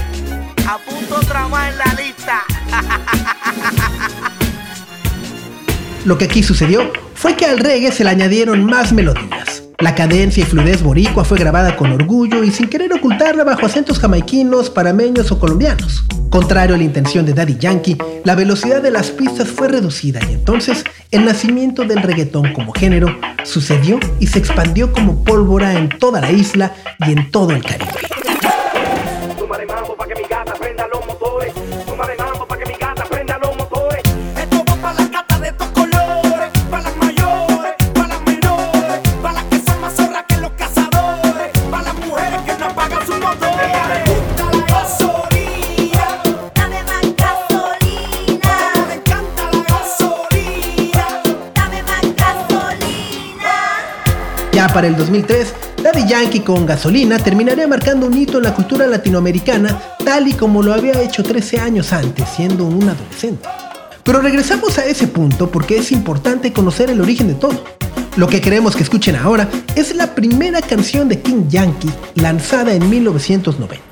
apunto 0.67 1.15
otra 1.15 1.47
más 1.47 1.71
en 1.71 1.77
la 1.77 1.93
lista. 1.93 2.43
Lo 6.03 6.17
que 6.17 6.25
aquí 6.25 6.41
sucedió 6.41 6.91
fue 7.13 7.35
que 7.35 7.45
al 7.45 7.59
reggae 7.59 7.91
se 7.91 8.03
le 8.03 8.09
añadieron 8.09 8.65
más 8.65 8.91
melodías. 8.91 9.63
La 9.77 9.93
cadencia 9.93 10.41
y 10.41 10.45
fluidez 10.45 10.81
boricua 10.81 11.23
fue 11.23 11.37
grabada 11.37 11.75
con 11.75 11.91
orgullo 11.91 12.43
y 12.43 12.51
sin 12.51 12.69
querer 12.69 12.91
ocultarla 12.93 13.43
bajo 13.43 13.67
acentos 13.67 13.99
jamaiquinos, 13.99 14.71
parameños 14.71 15.31
o 15.31 15.39
colombianos. 15.39 16.03
Contrario 16.31 16.73
a 16.73 16.77
la 16.79 16.83
intención 16.83 17.25
de 17.25 17.33
Daddy 17.33 17.57
Yankee, 17.59 17.97
la 18.23 18.33
velocidad 18.33 18.81
de 18.81 18.89
las 18.89 19.11
pistas 19.11 19.49
fue 19.49 19.67
reducida 19.67 20.19
y 20.27 20.33
entonces 20.33 20.83
el 21.11 21.23
nacimiento 21.23 21.83
del 21.83 22.01
reggaetón 22.01 22.51
como 22.53 22.73
género 22.73 23.15
sucedió 23.43 23.99
y 24.19 24.25
se 24.25 24.39
expandió 24.39 24.91
como 24.91 25.23
pólvora 25.23 25.77
en 25.77 25.89
toda 25.89 26.19
la 26.19 26.31
isla 26.31 26.73
y 27.05 27.11
en 27.11 27.29
todo 27.29 27.51
el 27.51 27.63
Caribe. 27.63 27.91
Para 54.73 54.87
el 54.87 54.95
2003, 54.95 55.53
Daddy 55.83 56.07
Yankee 56.07 56.39
con 56.41 56.65
Gasolina 56.65 57.19
terminaría 57.19 57.67
marcando 57.67 58.05
un 58.07 58.17
hito 58.17 58.37
en 58.37 58.43
la 58.43 58.53
cultura 58.53 58.87
latinoamericana, 58.87 59.81
tal 60.03 60.27
y 60.27 60.33
como 60.33 60.63
lo 60.63 60.73
había 60.73 61.01
hecho 61.01 61.23
13 61.23 61.59
años 61.59 61.91
antes, 61.93 62.27
siendo 62.35 62.65
un 62.65 62.87
adolescente. 62.87 63.47
Pero 64.03 64.21
regresamos 64.21 64.77
a 64.77 64.85
ese 64.85 65.07
punto 65.07 65.51
porque 65.51 65.77
es 65.77 65.91
importante 65.91 66.53
conocer 66.53 66.89
el 66.89 67.01
origen 67.01 67.27
de 67.27 67.35
todo. 67.35 67.63
Lo 68.15 68.27
que 68.27 68.41
queremos 68.41 68.75
que 68.75 68.83
escuchen 68.83 69.15
ahora 69.15 69.49
es 69.75 69.95
la 69.95 70.15
primera 70.15 70.61
canción 70.61 71.07
de 71.07 71.21
King 71.21 71.49
Yankee 71.49 71.91
lanzada 72.15 72.73
en 72.73 72.89
1990. 72.89 73.83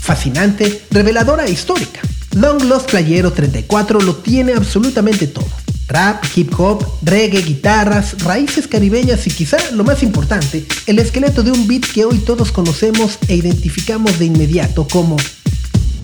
Fascinante, 0.00 0.82
reveladora 0.90 1.46
e 1.46 1.50
histórica. 1.50 2.00
Long 2.36 2.62
Lost 2.64 2.90
Playero 2.90 3.32
34 3.32 4.00
lo 4.00 4.16
tiene 4.16 4.52
absolutamente 4.52 5.26
todo. 5.26 5.59
Rap, 5.90 6.24
hip 6.36 6.54
hop, 6.56 6.86
reggae, 7.02 7.42
guitarras, 7.42 8.22
raíces 8.22 8.68
caribeñas 8.68 9.26
y 9.26 9.30
quizá 9.32 9.56
lo 9.72 9.82
más 9.82 10.04
importante, 10.04 10.64
el 10.86 11.00
esqueleto 11.00 11.42
de 11.42 11.50
un 11.50 11.66
beat 11.66 11.82
que 11.82 12.04
hoy 12.04 12.18
todos 12.18 12.52
conocemos 12.52 13.18
e 13.26 13.34
identificamos 13.34 14.16
de 14.20 14.26
inmediato 14.26 14.86
como 14.86 15.16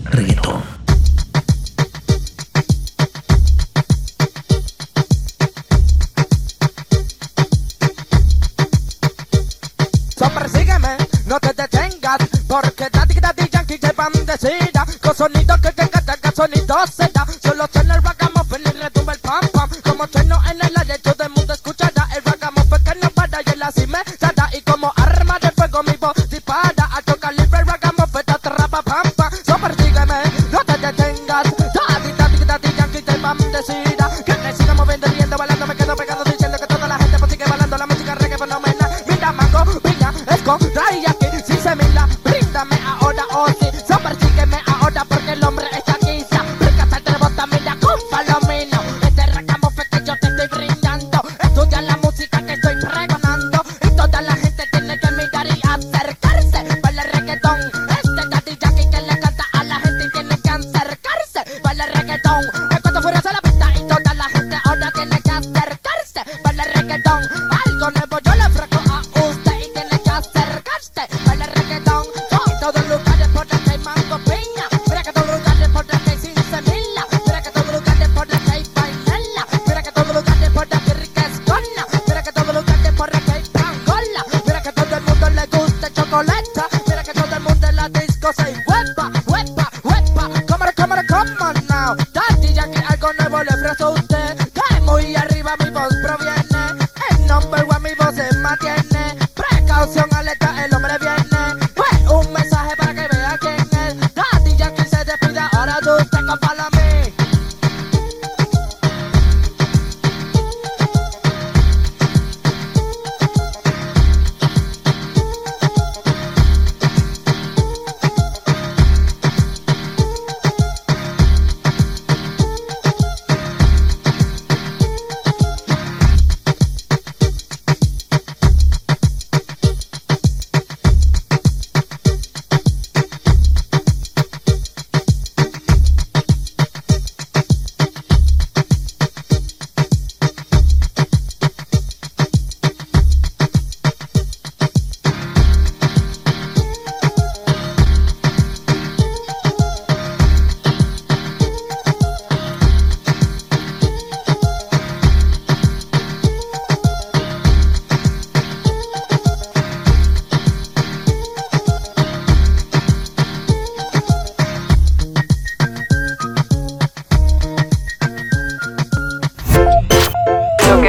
reggaetón. 0.04 0.76
Sonido 15.16 15.56
que 15.62 15.72
que 15.72 15.88
que 15.88 16.20
que 16.20 16.30
sonido 16.36 16.76
se 16.94 17.15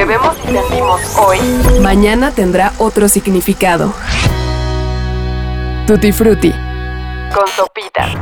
vemos 0.08 0.36
y 0.42 0.52
sentimos 0.52 1.00
hoy, 1.18 1.38
mañana 1.82 2.30
tendrá 2.30 2.72
otro 2.78 3.08
significado. 3.08 3.92
Tutti 5.86 6.12
Frutti. 6.12 6.50
Con 6.50 7.46
sopitas. 7.54 8.16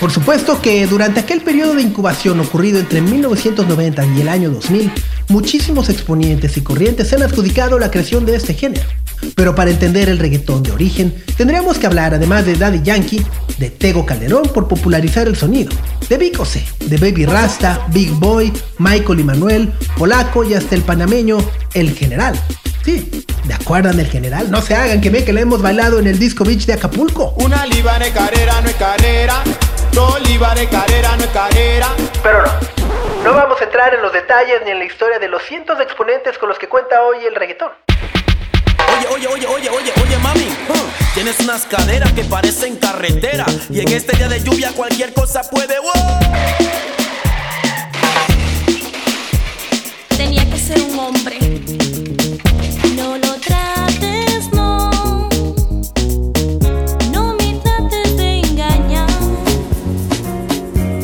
Por 0.00 0.10
supuesto 0.10 0.60
que 0.60 0.84
durante 0.86 1.20
aquel 1.20 1.42
periodo 1.42 1.74
de 1.74 1.82
incubación 1.82 2.40
ocurrido 2.40 2.80
entre 2.80 3.00
1990 3.00 4.04
y 4.06 4.20
el 4.20 4.28
año 4.28 4.50
2000, 4.50 4.92
muchísimos 5.28 5.88
exponentes 5.88 6.56
y 6.56 6.62
corrientes 6.62 7.08
se 7.08 7.14
han 7.14 7.22
adjudicado 7.22 7.78
la 7.78 7.90
creación 7.90 8.26
de 8.26 8.34
este 8.34 8.52
género. 8.52 8.86
Pero 9.34 9.54
para 9.54 9.70
entender 9.70 10.08
el 10.08 10.18
reggaetón 10.18 10.62
de 10.62 10.72
origen, 10.72 11.14
tendríamos 11.36 11.78
que 11.78 11.86
hablar, 11.86 12.14
además 12.14 12.46
de 12.46 12.56
Daddy 12.56 12.82
Yankee, 12.82 13.24
de 13.58 13.70
Tego 13.70 14.04
Calderón 14.04 14.44
por 14.54 14.68
popularizar 14.68 15.26
el 15.26 15.36
sonido, 15.36 15.70
de 16.08 16.18
Vico 16.18 16.44
C, 16.44 16.64
de 16.80 16.96
Baby 16.96 17.26
Rasta, 17.26 17.86
Big 17.88 18.10
Boy, 18.12 18.52
Michael 18.78 19.20
y 19.20 19.24
Manuel, 19.24 19.72
Polaco 19.96 20.44
y 20.44 20.54
hasta 20.54 20.74
el 20.74 20.82
panameño 20.82 21.38
El 21.74 21.92
General. 21.94 22.38
Sí, 22.84 23.24
¿de 23.44 23.54
acuerdan 23.54 23.96
del 23.96 24.06
General? 24.06 24.50
No 24.50 24.62
se 24.62 24.74
hagan 24.74 25.00
que 25.00 25.10
ve 25.10 25.24
que 25.24 25.32
le 25.32 25.40
hemos 25.40 25.60
bailado 25.60 25.98
en 25.98 26.06
el 26.06 26.18
Disco 26.18 26.44
Beach 26.44 26.66
de 26.66 26.74
Acapulco. 26.74 27.34
Una 27.38 27.66
liba 27.66 27.98
de 27.98 28.12
carrera 28.12 28.60
no 28.60 28.68
es 28.68 28.76
carrera, 28.76 29.42
dos 29.92 30.22
de 30.22 30.68
carrera 30.68 31.16
no 31.16 31.24
es 31.24 31.30
carrera. 31.30 31.88
Pero 32.22 32.44
no, 32.44 32.52
no 33.24 33.34
vamos 33.34 33.60
a 33.60 33.64
entrar 33.64 33.92
en 33.94 34.02
los 34.02 34.12
detalles 34.12 34.60
ni 34.64 34.70
en 34.70 34.78
la 34.78 34.84
historia 34.84 35.18
de 35.18 35.28
los 35.28 35.42
cientos 35.42 35.78
de 35.78 35.84
exponentes 35.84 36.38
con 36.38 36.48
los 36.48 36.58
que 36.58 36.68
cuenta 36.68 37.02
hoy 37.02 37.24
el 37.26 37.34
reggaetón. 37.34 37.70
Oye, 38.98 39.06
oye, 39.14 39.26
oye, 39.28 39.46
oye, 39.46 39.68
oye, 39.70 39.92
oye, 40.02 40.18
mami. 40.18 40.48
huh, 40.68 40.74
Tienes 41.14 41.38
unas 41.40 41.64
caderas 41.66 42.12
que 42.12 42.24
parecen 42.24 42.76
carretera. 42.76 43.44
Y 43.70 43.80
en 43.80 43.88
este 43.88 44.16
día 44.16 44.28
de 44.28 44.40
lluvia 44.42 44.72
cualquier 44.72 45.12
cosa 45.12 45.42
puede. 45.50 45.78
¡wow! 45.80 45.92
Tenía 50.16 50.48
que 50.50 50.58
ser 50.58 50.80
un 50.80 50.98
hombre. 50.98 51.38
No 52.96 53.18
lo 53.18 53.34
trates, 53.34 54.48
no. 54.52 55.28
No 57.12 57.34
me 57.34 57.54
trates 57.62 58.16
de 58.16 58.40
engañar. 58.40 59.08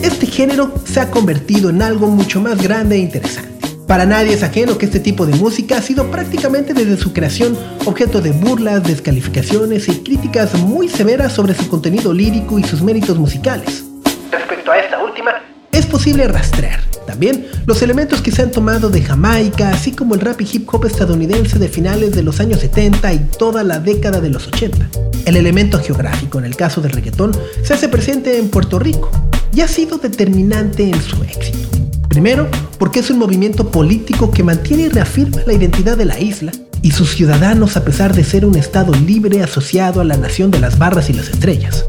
Este 0.03 0.27
género 0.27 0.73
se 0.91 1.01
ha 1.01 1.11
convertido 1.11 1.71
en 1.71 1.83
algo 1.83 2.07
mucho 2.09 2.41
más 2.41 2.61
grande 2.61 2.97
e 2.97 3.01
interesante. 3.01 3.62
Para 3.87 4.07
nadie 4.07 4.35
es 4.35 4.43
ajeno 4.43 4.79
que 4.79 4.87
este 4.87 5.01
tipo 5.01 5.27
de 5.27 5.35
música 5.35 5.79
ha 5.79 5.83
sido 5.83 6.11
prácticamente 6.11 6.73
desde 6.73 6.97
su 6.97 7.13
creación 7.13 7.57
objeto 7.85 8.21
de 8.21 8.31
burlas, 8.31 8.83
descalificaciones 8.85 9.89
y 9.89 10.03
críticas 10.03 10.55
muy 10.55 10.89
severas 10.89 11.33
sobre 11.33 11.55
su 11.55 11.69
contenido 11.69 12.13
lírico 12.13 12.59
y 12.59 12.65
sus 12.65 12.83
méritos 12.83 13.19
musicales. 13.19 13.85
Respecto 14.31 14.73
a 14.73 14.79
esta 14.79 15.03
última, 15.03 15.33
es 15.73 15.87
posible 15.87 16.27
rastrear 16.29 16.81
también 17.07 17.47
los 17.67 17.83
elementos 17.83 18.23
que 18.23 18.31
se 18.31 18.43
han 18.43 18.51
tomado 18.51 18.89
de 18.89 19.03
Jamaica, 19.03 19.71
así 19.71 19.93
como 19.93 20.15
el 20.15 20.21
rap 20.21 20.41
y 20.41 20.49
hip 20.51 20.69
hop 20.73 20.87
estadounidense 20.87 21.59
de 21.59 21.69
finales 21.69 22.13
de 22.13 22.23
los 22.23 22.41
años 22.41 22.61
70 22.61 23.13
y 23.13 23.19
toda 23.39 23.65
la 23.65 23.79
década 23.79 24.21
de 24.21 24.31
los 24.31 24.47
80. 24.47 24.89
El 25.27 25.37
elemento 25.37 25.79
geográfico 25.79 26.39
en 26.39 26.45
el 26.45 26.57
caso 26.57 26.81
del 26.81 26.93
reggaetón 26.93 27.33
se 27.63 27.75
hace 27.75 27.89
presente 27.89 28.39
en 28.39 28.49
Puerto 28.49 28.79
Rico 28.79 29.11
y 29.55 29.61
ha 29.61 29.69
sido 29.69 29.99
determinante 29.99 30.85
en 30.85 31.01
su 31.03 31.23
éxito. 31.23 31.72
Primero, 32.13 32.47
porque 32.79 33.01
es 33.01 33.09
un 33.09 33.19
movimiento 33.19 33.71
político 33.71 34.31
que 34.31 34.43
mantiene 34.43 34.83
y 34.83 34.89
reafirma 34.91 35.41
la 35.47 35.55
identidad 35.55 35.97
de 35.97 36.05
la 36.05 36.21
isla 36.21 36.53
y 36.83 36.91
sus 36.91 37.15
ciudadanos 37.15 37.79
a 37.79 37.85
pesar 37.87 38.15
de 38.15 38.23
ser 38.23 38.45
un 38.45 38.55
estado 38.55 38.93
libre 38.93 39.43
asociado 39.43 40.03
a 40.03 40.05
la 40.05 40.19
nación 40.19 40.51
de 40.51 40.61
las 40.61 40.77
barras 40.77 41.09
y 41.09 41.15
las 41.15 41.31
estrellas. 41.31 41.87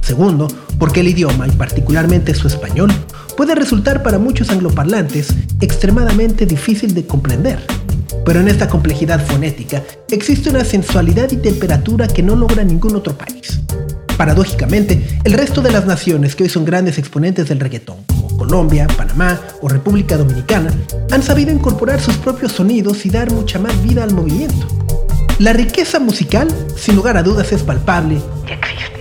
Segundo, 0.00 0.48
porque 0.78 1.00
el 1.00 1.08
idioma, 1.08 1.46
y 1.46 1.50
particularmente 1.50 2.34
su 2.34 2.48
español, 2.48 2.90
puede 3.36 3.54
resultar 3.54 4.02
para 4.02 4.18
muchos 4.18 4.48
angloparlantes 4.48 5.34
extremadamente 5.60 6.46
difícil 6.46 6.94
de 6.94 7.04
comprender. 7.06 7.58
Pero 8.28 8.40
en 8.40 8.48
esta 8.48 8.68
complejidad 8.68 9.24
fonética 9.24 9.82
existe 10.10 10.50
una 10.50 10.62
sensualidad 10.62 11.32
y 11.32 11.36
temperatura 11.38 12.06
que 12.06 12.22
no 12.22 12.36
logra 12.36 12.62
ningún 12.62 12.94
otro 12.94 13.16
país. 13.16 13.58
Paradójicamente, 14.18 15.02
el 15.24 15.32
resto 15.32 15.62
de 15.62 15.70
las 15.70 15.86
naciones 15.86 16.36
que 16.36 16.42
hoy 16.42 16.50
son 16.50 16.66
grandes 16.66 16.98
exponentes 16.98 17.48
del 17.48 17.58
reggaetón, 17.58 18.04
como 18.04 18.36
Colombia, 18.36 18.86
Panamá 18.98 19.40
o 19.62 19.68
República 19.70 20.18
Dominicana, 20.18 20.70
han 21.10 21.22
sabido 21.22 21.52
incorporar 21.52 22.02
sus 22.02 22.18
propios 22.18 22.52
sonidos 22.52 23.06
y 23.06 23.08
dar 23.08 23.32
mucha 23.32 23.58
más 23.58 23.82
vida 23.82 24.04
al 24.04 24.12
movimiento. 24.12 24.68
La 25.38 25.54
riqueza 25.54 25.98
musical, 25.98 26.48
sin 26.76 26.96
lugar 26.96 27.16
a 27.16 27.22
dudas, 27.22 27.50
es 27.52 27.62
palpable 27.62 28.20
y 28.46 28.52
existe. 28.52 28.97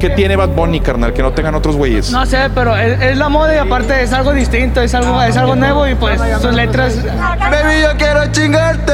¿Qué 0.00 0.08
tiene 0.08 0.34
Bad 0.34 0.48
Bunny, 0.48 0.80
carnal? 0.80 1.12
Que 1.12 1.22
no 1.22 1.32
tengan 1.32 1.54
otros 1.54 1.76
güeyes. 1.76 2.10
No 2.10 2.24
sé, 2.24 2.50
pero 2.54 2.74
es, 2.74 2.98
es 3.02 3.18
la 3.18 3.28
moda 3.28 3.54
y 3.54 3.58
aparte 3.58 4.02
es 4.02 4.10
algo 4.14 4.32
distinto, 4.32 4.80
es 4.80 4.94
algo, 4.94 5.20
es 5.20 5.36
algo 5.36 5.54
nuevo 5.54 5.86
y 5.86 5.94
pues 5.94 6.18
sus 6.40 6.54
letras. 6.54 6.96
Baby, 7.04 7.82
yo 7.82 7.96
quiero 7.98 8.32
chingarte, 8.32 8.92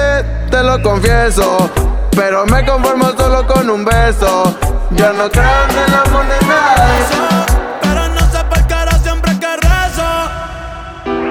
te 0.50 0.62
lo 0.64 0.82
confieso. 0.82 1.70
Pero 2.10 2.44
me 2.46 2.64
conformo 2.64 3.10
solo 3.16 3.46
con 3.46 3.70
un 3.70 3.84
beso. 3.84 4.58
Yo 4.90 5.12
no 5.12 5.30
creo 5.30 5.44
en 5.44 5.78
el 5.78 5.94
amor 5.94 6.24
de 6.26 6.46
nadie. 6.46 7.04
Pero 7.82 8.08
no 8.08 8.20
sé 8.32 8.38
por 8.50 8.66
qué 8.66 8.74
ahora 8.74 8.98
siempre 8.98 9.30
que 9.38 9.46
rezo. 9.46 10.02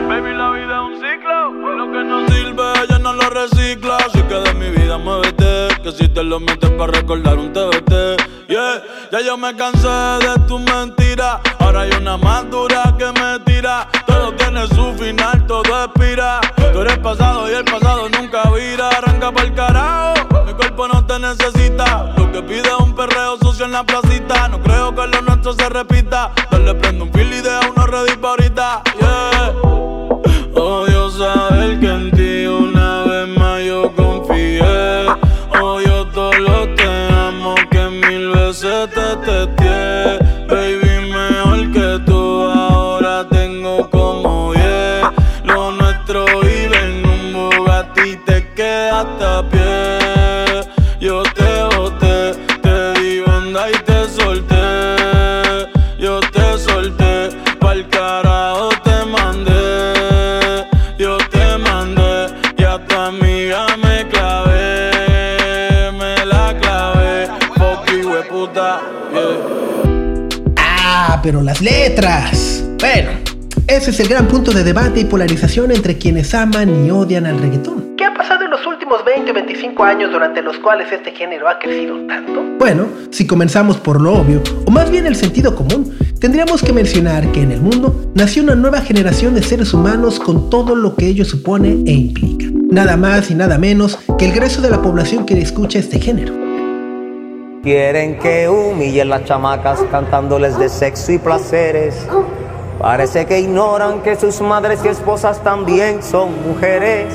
Baby, 0.07 0.37
la 0.37 0.51
vida 0.51 0.75
es 0.75 0.83
un 0.87 0.95
ciclo. 1.01 1.75
Lo 1.75 1.91
que 1.91 2.03
no 2.05 2.27
sirve, 2.27 2.87
ya 2.89 2.99
no 2.99 3.11
lo 3.11 3.29
recicla. 3.29 3.97
Así 3.97 4.21
que 4.21 4.35
de 4.35 4.53
mi 4.53 4.69
vida 4.69 4.97
muévete. 4.97 5.67
Que 5.83 5.91
si 5.91 6.07
te 6.07 6.23
lo 6.23 6.39
metes 6.39 6.69
para 6.71 6.93
recordar 6.93 7.37
un 7.37 7.51
TBT. 7.51 8.04
Ya 8.55 9.19
yo 9.19 9.35
me 9.37 9.53
cansé 9.53 9.85
de 9.85 10.39
tu 10.47 10.57
mentira. 10.59 11.41
Ahora 11.59 11.81
hay 11.81 11.91
una 11.91 12.15
más 12.15 12.49
dura 12.49 12.95
que 12.97 13.05
me 13.07 13.37
tira. 13.39 13.85
Todo 14.07 14.31
tiene 14.35 14.65
su 14.67 14.93
final, 14.93 15.45
todo 15.45 15.83
expira. 15.83 16.39
Tú 16.71 16.79
eres 16.79 16.97
pasado 16.99 17.51
y 17.51 17.53
el 17.53 17.65
pasado 17.65 18.07
nunca 18.07 18.49
vira. 18.51 18.87
Arranca 18.87 19.29
para 19.33 19.47
el 19.47 19.53
carajo. 19.53 20.45
Mi 20.45 20.53
cuerpo 20.53 20.87
no 20.87 21.05
te 21.05 21.19
necesita. 21.19 22.13
Lo 22.15 22.31
que 22.31 22.41
pide 22.43 22.61
es 22.61 22.79
un 22.79 22.95
perreo 22.95 23.37
sucio 23.41 23.65
en 23.65 23.73
la 23.73 23.83
placita. 23.83 24.47
No 24.47 24.61
creo 24.61 24.95
que 24.95 25.05
lo 25.05 25.21
nuestro 25.23 25.51
se 25.51 25.67
repita. 25.67 26.31
Dale 26.49 26.75
prende 26.75 27.03
un 27.03 27.11
fil 27.11 27.33
y 27.33 27.41
deja 27.41 27.59
uno 27.75 27.85
ready 27.85 28.15
pa' 28.15 28.29
ahorita. 28.29 28.83
Yeah. 29.01 29.53
Odio 30.55 31.09
saber 31.09 31.77
que 31.81 31.87
pero 71.25 71.41
las 71.41 71.59
letras. 71.59 72.63
Bueno, 72.79 73.09
ese 73.67 73.89
es 73.89 73.99
el 73.99 74.07
gran 74.07 74.27
punto 74.27 74.51
de 74.51 74.63
debate 74.63 74.99
y 74.99 75.05
polarización 75.05 75.71
entre 75.71 75.97
quienes 75.97 76.35
aman 76.35 76.85
y 76.85 76.91
odian 76.91 77.25
al 77.25 77.39
reggaetón. 77.39 77.95
¿Qué 77.97 78.05
ha 78.05 78.13
pasado 78.13 78.45
en 78.45 78.51
los 78.51 78.63
últimos 78.67 79.03
20 79.03 79.31
o 79.31 79.33
25 79.33 79.83
años 79.83 80.11
durante 80.11 80.43
los 80.43 80.59
cuales 80.59 80.91
este 80.91 81.13
género 81.13 81.49
ha 81.49 81.57
crecido 81.57 81.97
tanto? 82.05 82.43
Bueno, 82.59 82.87
si 83.09 83.25
comenzamos 83.25 83.77
por 83.77 83.99
lo 84.01 84.13
obvio, 84.13 84.43
o 84.67 84.69
más 84.69 84.91
bien 84.91 85.07
el 85.07 85.15
sentido 85.15 85.55
común, 85.55 85.97
tendríamos 86.19 86.61
que 86.61 86.73
mencionar 86.73 87.31
que 87.31 87.41
en 87.41 87.53
el 87.53 87.61
mundo 87.61 88.11
nació 88.13 88.43
una 88.43 88.53
nueva 88.53 88.81
generación 88.81 89.33
de 89.33 89.41
seres 89.41 89.73
humanos 89.73 90.19
con 90.19 90.51
todo 90.51 90.75
lo 90.75 90.95
que 90.95 91.07
ello 91.07 91.25
supone 91.25 91.69
e 91.87 91.91
implica. 91.91 92.45
Nada 92.69 92.97
más 92.97 93.31
y 93.31 93.33
nada 93.33 93.57
menos 93.57 93.97
que 94.19 94.27
el 94.27 94.33
grueso 94.33 94.61
de 94.61 94.69
la 94.69 94.83
población 94.83 95.25
que 95.25 95.41
escucha 95.41 95.79
este 95.79 95.99
género. 95.99 96.44
Quieren 97.65 98.19
que 98.19 98.47
humillen 98.47 99.09
las 99.09 99.25
chamacas 99.25 99.83
cantándoles 99.89 100.55
de 100.59 100.69
sexo 100.69 101.11
y 101.13 101.17
placeres. 101.17 102.07
Parece 102.77 103.25
que 103.25 103.39
ignoran 103.39 104.03
que 104.03 104.15
sus 104.15 104.39
madres 104.39 104.85
y 104.85 104.89
esposas 104.89 105.43
también 105.43 106.03
son 106.03 106.39
mujeres. 106.47 107.11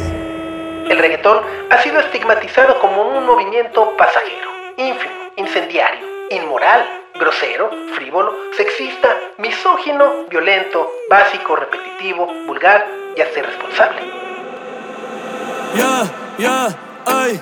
El 0.90 0.98
reggaetón 0.98 1.38
ha 1.70 1.80
sido 1.84 2.00
estigmatizado 2.00 2.80
como 2.80 3.16
un 3.16 3.24
movimiento 3.26 3.96
pasajero, 3.96 4.50
ínfimo, 4.76 5.14
incendiario, 5.36 6.04
inmoral, 6.30 6.84
grosero, 7.14 7.70
frívolo, 7.94 8.32
sexista, 8.56 9.08
misógino, 9.38 10.24
violento, 10.28 10.90
básico, 11.08 11.54
repetitivo, 11.54 12.26
vulgar 12.48 12.84
y 13.16 13.20
hasta 13.20 13.38
irresponsable. 13.38 14.00
Yeah, 15.76 16.10
yeah, 16.38 16.76
ay. 17.06 17.40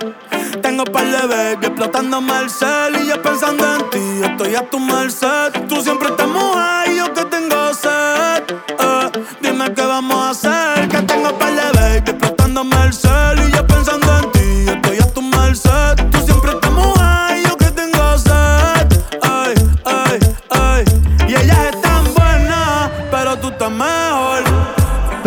Tengo 0.62 0.84
par 0.84 1.06
de 1.06 1.26
baby 1.26 1.66
explotándome 1.66 2.32
el 2.38 2.50
cel 2.50 2.96
y 3.02 3.06
yo 3.08 3.20
pensando 3.22 3.64
en 3.74 3.90
ti. 3.90 4.20
Estoy 4.24 4.54
a 4.54 4.68
tu 4.68 4.78
merced. 4.78 5.52
Tú 5.68 5.80
siempre 5.82 6.08
estás 6.08 6.28
mujer 6.28 6.92
y 6.92 6.96
yo 6.96 7.12
que 7.12 7.24
tengo 7.26 7.74
sed. 7.74 8.87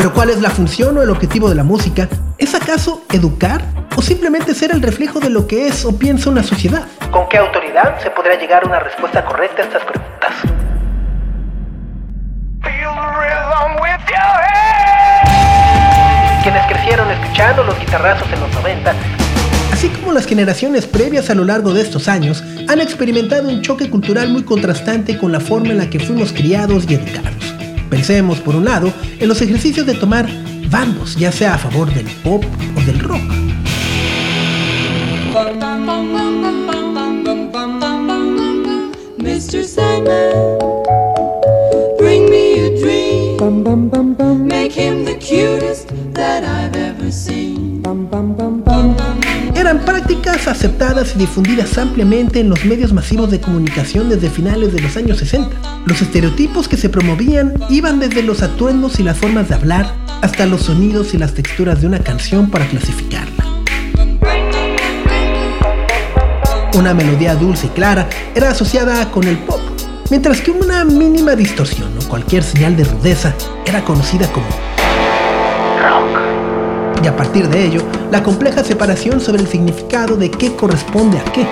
Pero 0.01 0.13
¿cuál 0.15 0.31
es 0.31 0.41
la 0.41 0.49
función 0.49 0.97
o 0.97 1.03
el 1.03 1.11
objetivo 1.11 1.47
de 1.47 1.53
la 1.53 1.63
música? 1.63 2.09
¿Es 2.39 2.55
acaso 2.55 3.03
educar 3.13 3.61
o 3.95 4.01
simplemente 4.01 4.55
ser 4.55 4.71
el 4.71 4.81
reflejo 4.81 5.19
de 5.19 5.29
lo 5.29 5.45
que 5.45 5.67
es 5.67 5.85
o 5.85 5.95
piensa 5.95 6.31
una 6.31 6.41
sociedad? 6.41 6.87
¿Con 7.11 7.29
qué 7.29 7.37
autoridad 7.37 8.01
se 8.01 8.09
podrá 8.09 8.33
llegar 8.33 8.63
a 8.63 8.67
una 8.67 8.79
respuesta 8.79 9.23
correcta 9.23 9.61
a 9.61 9.65
estas 9.65 9.83
preguntas? 9.83 10.31
Quienes 16.41 16.65
crecieron 16.65 17.11
escuchando 17.11 17.63
los 17.63 17.79
guitarrazos 17.79 18.27
en 18.33 18.39
los 18.39 18.51
90, 18.55 18.95
así 19.71 19.89
como 19.89 20.13
las 20.13 20.25
generaciones 20.25 20.87
previas 20.87 21.29
a 21.29 21.35
lo 21.35 21.45
largo 21.45 21.75
de 21.75 21.83
estos 21.83 22.07
años, 22.07 22.43
han 22.67 22.81
experimentado 22.81 23.47
un 23.47 23.61
choque 23.61 23.87
cultural 23.87 24.29
muy 24.29 24.45
contrastante 24.45 25.19
con 25.19 25.31
la 25.31 25.39
forma 25.39 25.69
en 25.69 25.77
la 25.77 25.91
que 25.91 25.99
fuimos 25.99 26.33
criados 26.33 26.85
y 26.89 26.95
educados. 26.95 27.70
Pensemos, 27.91 28.39
por 28.39 28.55
un 28.55 28.63
lado, 28.63 28.91
en 29.19 29.27
los 29.27 29.41
ejercicios 29.41 29.85
de 29.85 29.93
tomar 29.93 30.25
bandos, 30.69 31.17
ya 31.17 31.29
sea 31.29 31.55
a 31.55 31.57
favor 31.57 31.93
del 31.93 32.05
pop 32.23 32.41
o 32.77 32.81
del 32.85 32.99
rock. 32.99 33.21
Aceptadas 50.61 51.15
y 51.15 51.17
difundidas 51.17 51.75
ampliamente 51.79 52.39
en 52.39 52.47
los 52.47 52.65
medios 52.65 52.93
masivos 52.93 53.31
de 53.31 53.41
comunicación 53.41 54.09
desde 54.09 54.29
finales 54.29 54.71
de 54.71 54.79
los 54.79 54.95
años 54.95 55.17
60. 55.17 55.49
Los 55.87 56.03
estereotipos 56.03 56.67
que 56.67 56.77
se 56.77 56.87
promovían 56.87 57.55
iban 57.71 57.99
desde 57.99 58.21
los 58.21 58.43
atuendos 58.43 58.99
y 58.99 59.03
las 59.03 59.17
formas 59.17 59.49
de 59.49 59.55
hablar 59.55 59.95
hasta 60.21 60.45
los 60.45 60.61
sonidos 60.61 61.15
y 61.15 61.17
las 61.17 61.33
texturas 61.33 61.81
de 61.81 61.87
una 61.87 61.97
canción 61.97 62.51
para 62.51 62.67
clasificarla. 62.67 63.43
Una 66.75 66.93
melodía 66.93 67.33
dulce 67.33 67.65
y 67.65 67.69
clara 67.69 68.07
era 68.35 68.51
asociada 68.51 69.09
con 69.09 69.23
el 69.23 69.39
pop, 69.39 69.61
mientras 70.11 70.41
que 70.41 70.51
una 70.51 70.85
mínima 70.85 71.35
distorsión 71.35 71.89
o 71.97 72.07
cualquier 72.07 72.43
señal 72.43 72.77
de 72.77 72.83
rudeza 72.83 73.33
era 73.65 73.83
conocida 73.83 74.31
como. 74.31 74.70
Y 77.03 77.07
a 77.07 77.15
partir 77.15 77.47
de 77.47 77.65
ello, 77.65 77.81
la 78.11 78.21
compleja 78.21 78.63
separación 78.63 79.19
sobre 79.19 79.41
el 79.41 79.47
significado 79.47 80.15
de 80.15 80.29
qué 80.29 80.55
corresponde 80.55 81.17
a 81.17 81.23
qué. 81.31 81.47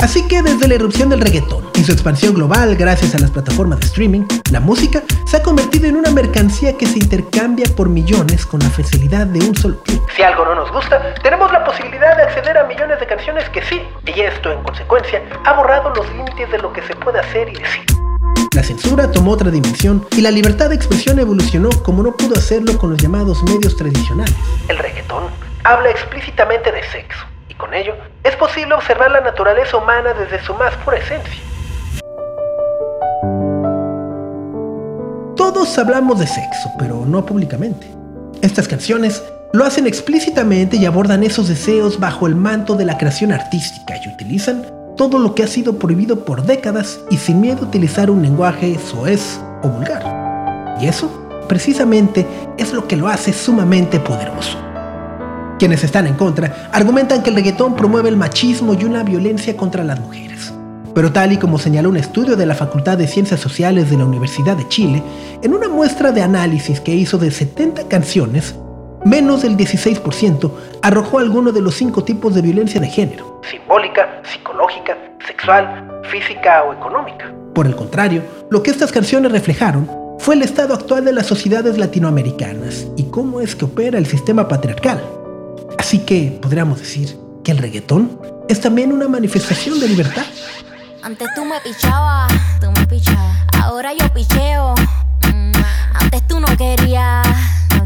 Así 0.00 0.26
que 0.26 0.42
desde 0.42 0.68
la 0.68 0.74
erupción 0.74 1.08
del 1.08 1.20
reggaetón 1.20 1.64
y 1.74 1.84
su 1.84 1.92
expansión 1.92 2.34
global 2.34 2.76
gracias 2.76 3.14
a 3.14 3.18
las 3.18 3.30
plataformas 3.30 3.80
de 3.80 3.86
streaming, 3.86 4.26
la 4.50 4.60
música 4.60 5.02
se 5.26 5.36
ha 5.36 5.42
convertido 5.42 5.86
en 5.86 5.96
una 5.96 6.10
mercancía 6.10 6.76
que 6.76 6.86
se 6.86 6.98
intercambia 6.98 7.66
por 7.76 7.88
millones 7.88 8.46
con 8.46 8.60
la 8.60 8.70
facilidad 8.70 9.26
de 9.26 9.40
un 9.40 9.54
solo 9.56 9.80
clic. 9.82 10.00
Si 10.14 10.22
algo 10.22 10.44
no 10.44 10.54
nos 10.54 10.70
gusta, 10.72 11.14
tenemos 11.22 11.52
la 11.52 11.64
posibilidad 11.64 12.16
de 12.16 12.22
acceder 12.22 12.58
a 12.58 12.64
millones 12.64 13.00
de 13.00 13.06
canciones 13.06 13.48
que 13.50 13.62
sí, 13.62 13.80
y 14.06 14.20
esto 14.20 14.52
en 14.52 14.62
consecuencia 14.62 15.22
ha 15.44 15.52
borrado 15.54 15.90
los 15.94 16.08
límites 16.14 16.50
de 16.50 16.58
lo 16.58 16.72
que 16.72 16.82
se 16.82 16.94
puede 16.96 17.20
hacer 17.20 17.48
y 17.48 17.54
decir. 17.54 18.01
La 18.54 18.62
censura 18.62 19.10
tomó 19.10 19.30
otra 19.30 19.50
dimensión 19.50 20.06
y 20.14 20.20
la 20.20 20.30
libertad 20.30 20.68
de 20.68 20.74
expresión 20.74 21.18
evolucionó 21.18 21.70
como 21.82 22.02
no 22.02 22.14
pudo 22.14 22.34
hacerlo 22.34 22.76
con 22.76 22.90
los 22.90 23.00
llamados 23.00 23.42
medios 23.44 23.74
tradicionales. 23.76 24.34
El 24.68 24.76
reggaetón 24.76 25.24
habla 25.64 25.88
explícitamente 25.88 26.70
de 26.70 26.82
sexo 26.90 27.24
y 27.48 27.54
con 27.54 27.72
ello 27.72 27.94
es 28.22 28.36
posible 28.36 28.74
observar 28.74 29.10
la 29.10 29.22
naturaleza 29.22 29.78
humana 29.78 30.12
desde 30.12 30.44
su 30.44 30.52
más 30.52 30.74
pura 30.84 30.98
esencia. 30.98 31.40
Todos 35.34 35.78
hablamos 35.78 36.20
de 36.20 36.26
sexo, 36.26 36.70
pero 36.78 37.06
no 37.06 37.24
públicamente. 37.24 37.86
Estas 38.42 38.68
canciones 38.68 39.22
lo 39.54 39.64
hacen 39.64 39.86
explícitamente 39.86 40.76
y 40.76 40.84
abordan 40.84 41.22
esos 41.22 41.48
deseos 41.48 41.98
bajo 41.98 42.26
el 42.26 42.36
manto 42.36 42.74
de 42.74 42.84
la 42.84 42.98
creación 42.98 43.32
artística 43.32 43.96
y 43.96 44.08
utilizan 44.08 44.81
todo 45.08 45.18
lo 45.18 45.34
que 45.34 45.42
ha 45.42 45.48
sido 45.48 45.80
prohibido 45.80 46.24
por 46.24 46.44
décadas 46.44 47.00
y 47.10 47.16
sin 47.16 47.40
miedo 47.40 47.62
a 47.62 47.64
utilizar 47.64 48.08
un 48.08 48.22
lenguaje 48.22 48.78
soez 48.78 49.40
o 49.64 49.68
vulgar. 49.68 50.78
Y 50.80 50.86
eso, 50.86 51.10
precisamente, 51.48 52.24
es 52.56 52.72
lo 52.72 52.86
que 52.86 52.94
lo 52.94 53.08
hace 53.08 53.32
sumamente 53.32 53.98
poderoso. 53.98 54.56
Quienes 55.58 55.82
están 55.82 56.06
en 56.06 56.14
contra 56.14 56.70
argumentan 56.72 57.20
que 57.24 57.30
el 57.30 57.34
reggaetón 57.34 57.74
promueve 57.74 58.10
el 58.10 58.16
machismo 58.16 58.74
y 58.74 58.84
una 58.84 59.02
violencia 59.02 59.56
contra 59.56 59.82
las 59.82 59.98
mujeres. 59.98 60.52
Pero 60.94 61.10
tal 61.10 61.32
y 61.32 61.36
como 61.36 61.58
señaló 61.58 61.88
un 61.88 61.96
estudio 61.96 62.36
de 62.36 62.46
la 62.46 62.54
Facultad 62.54 62.96
de 62.96 63.08
Ciencias 63.08 63.40
Sociales 63.40 63.90
de 63.90 63.96
la 63.96 64.04
Universidad 64.04 64.56
de 64.56 64.68
Chile, 64.68 65.02
en 65.42 65.52
una 65.52 65.68
muestra 65.68 66.12
de 66.12 66.22
análisis 66.22 66.78
que 66.78 66.94
hizo 66.94 67.18
de 67.18 67.32
70 67.32 67.88
canciones, 67.88 68.54
menos 69.04 69.42
del 69.42 69.56
16% 69.56 70.50
arrojó 70.82 71.18
alguno 71.18 71.52
de 71.52 71.60
los 71.60 71.74
cinco 71.74 72.04
tipos 72.04 72.34
de 72.34 72.42
violencia 72.42 72.80
de 72.80 72.88
género, 72.88 73.40
simbólica, 73.48 74.22
psicológica, 74.24 74.96
sexual, 75.26 76.02
física 76.10 76.62
o 76.64 76.72
económica. 76.72 77.32
Por 77.54 77.66
el 77.66 77.76
contrario, 77.76 78.22
lo 78.50 78.62
que 78.62 78.70
estas 78.70 78.92
canciones 78.92 79.32
reflejaron 79.32 79.88
fue 80.18 80.36
el 80.36 80.42
estado 80.42 80.74
actual 80.74 81.04
de 81.04 81.12
las 81.12 81.26
sociedades 81.26 81.78
latinoamericanas 81.78 82.86
y 82.96 83.04
cómo 83.04 83.40
es 83.40 83.56
que 83.56 83.64
opera 83.64 83.98
el 83.98 84.06
sistema 84.06 84.46
patriarcal. 84.48 85.02
Así 85.78 85.98
que 86.00 86.38
podríamos 86.40 86.78
decir 86.78 87.16
que 87.42 87.50
el 87.50 87.58
reggaetón 87.58 88.18
es 88.48 88.60
también 88.60 88.92
una 88.92 89.08
manifestación 89.08 89.80
de 89.80 89.88
libertad. 89.88 90.24
Antes 91.02 91.28
tú 91.34 91.44
me 91.44 91.58
pichabas, 91.60 92.32
tú 92.60 92.70
me 92.70 92.86
pichabas. 92.86 93.36
Ahora 93.60 93.92
yo 93.92 94.08
picheo. 94.14 94.74
Mm, 95.26 95.52
Antes 95.94 96.26
tú 96.28 96.38
no 96.38 96.46
querías, 96.56 97.26
no 97.70 97.71
quería. 97.71 97.71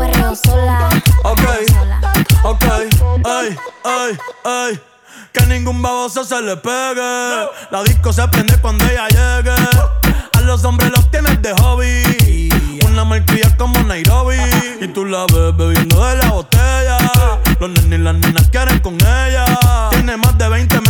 perreo 0.00 0.34
sola. 0.34 0.88
Ok, 1.24 1.40
ok, 2.44 2.64
ey, 2.64 3.56
ey, 3.84 4.18
ey. 4.44 4.80
Que 5.32 5.46
ningún 5.46 5.82
baboso 5.82 6.24
se 6.24 6.40
le 6.40 6.56
pegue. 6.56 7.48
La 7.70 7.82
disco 7.84 8.12
se 8.12 8.26
prende 8.28 8.56
cuando 8.60 8.84
ella 8.86 9.08
llegue. 9.08 9.54
A 10.32 10.40
los 10.40 10.64
hombres 10.64 10.90
los 10.90 11.10
tienes 11.10 11.40
de 11.42 11.52
hobby. 11.60 12.48
Una 12.86 13.04
malcria 13.04 13.54
como 13.58 13.78
Nairobi. 13.82 14.38
Y 14.80 14.88
tú 14.88 15.04
la 15.04 15.26
ves 15.26 15.56
bebiendo 15.56 16.04
de 16.06 16.16
la 16.16 16.30
botella. 16.30 16.98
Los 17.60 17.70
nenes 17.70 18.00
y 18.00 18.02
las 18.02 18.14
nenas 18.14 18.48
quieren 18.48 18.78
con 18.80 18.94
ella. 18.94 19.44
Tiene 19.90 20.16
más 20.16 20.36
de 20.38 20.48
20, 20.48 20.80
me 20.80 20.89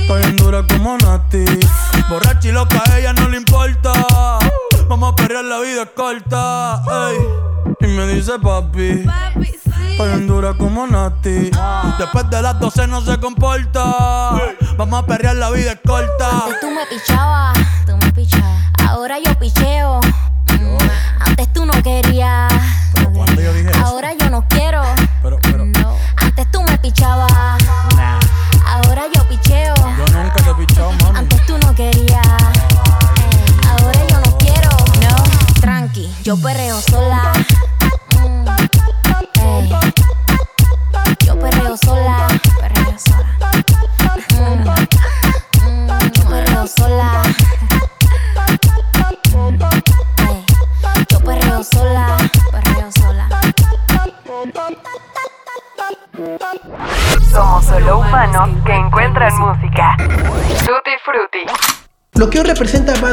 Estoy 0.00 0.20
bien 0.22 0.36
dura 0.36 0.62
como 0.66 0.96
Nati. 0.98 1.44
Borracha 2.08 2.48
y 2.48 2.52
loca, 2.52 2.82
a 2.90 2.98
ella 2.98 3.12
no 3.12 3.28
le 3.28 3.36
importa. 3.36 3.92
Vamos 4.88 5.12
a 5.12 5.16
perrear, 5.16 5.44
la 5.44 5.60
vida 5.60 5.82
es 5.82 5.90
corta. 5.94 6.82
Ey. 7.10 7.18
Y 7.80 7.86
me 7.86 8.06
dice 8.06 8.32
papi. 8.38 9.04
Papi, 9.98 10.26
dura 10.26 10.54
como 10.54 10.86
Nati. 10.86 11.50
Después 11.98 12.30
de 12.30 12.42
las 12.42 12.58
12 12.58 12.86
no 12.86 13.00
se 13.00 13.18
comporta. 13.18 13.84
Vamos 14.76 15.02
a 15.02 15.06
perrear, 15.06 15.36
la 15.36 15.50
vida 15.50 15.72
es 15.72 15.80
corta. 15.86 16.44
Antes 16.44 16.60
tú 16.60 16.70
me 16.70 16.86
pichabas, 16.86 17.58
tú 17.86 17.96
me 17.96 18.12
pichabas. 18.12 18.72
Ahora 18.88 19.18
yo 19.18 19.38
picheo. 19.38 20.00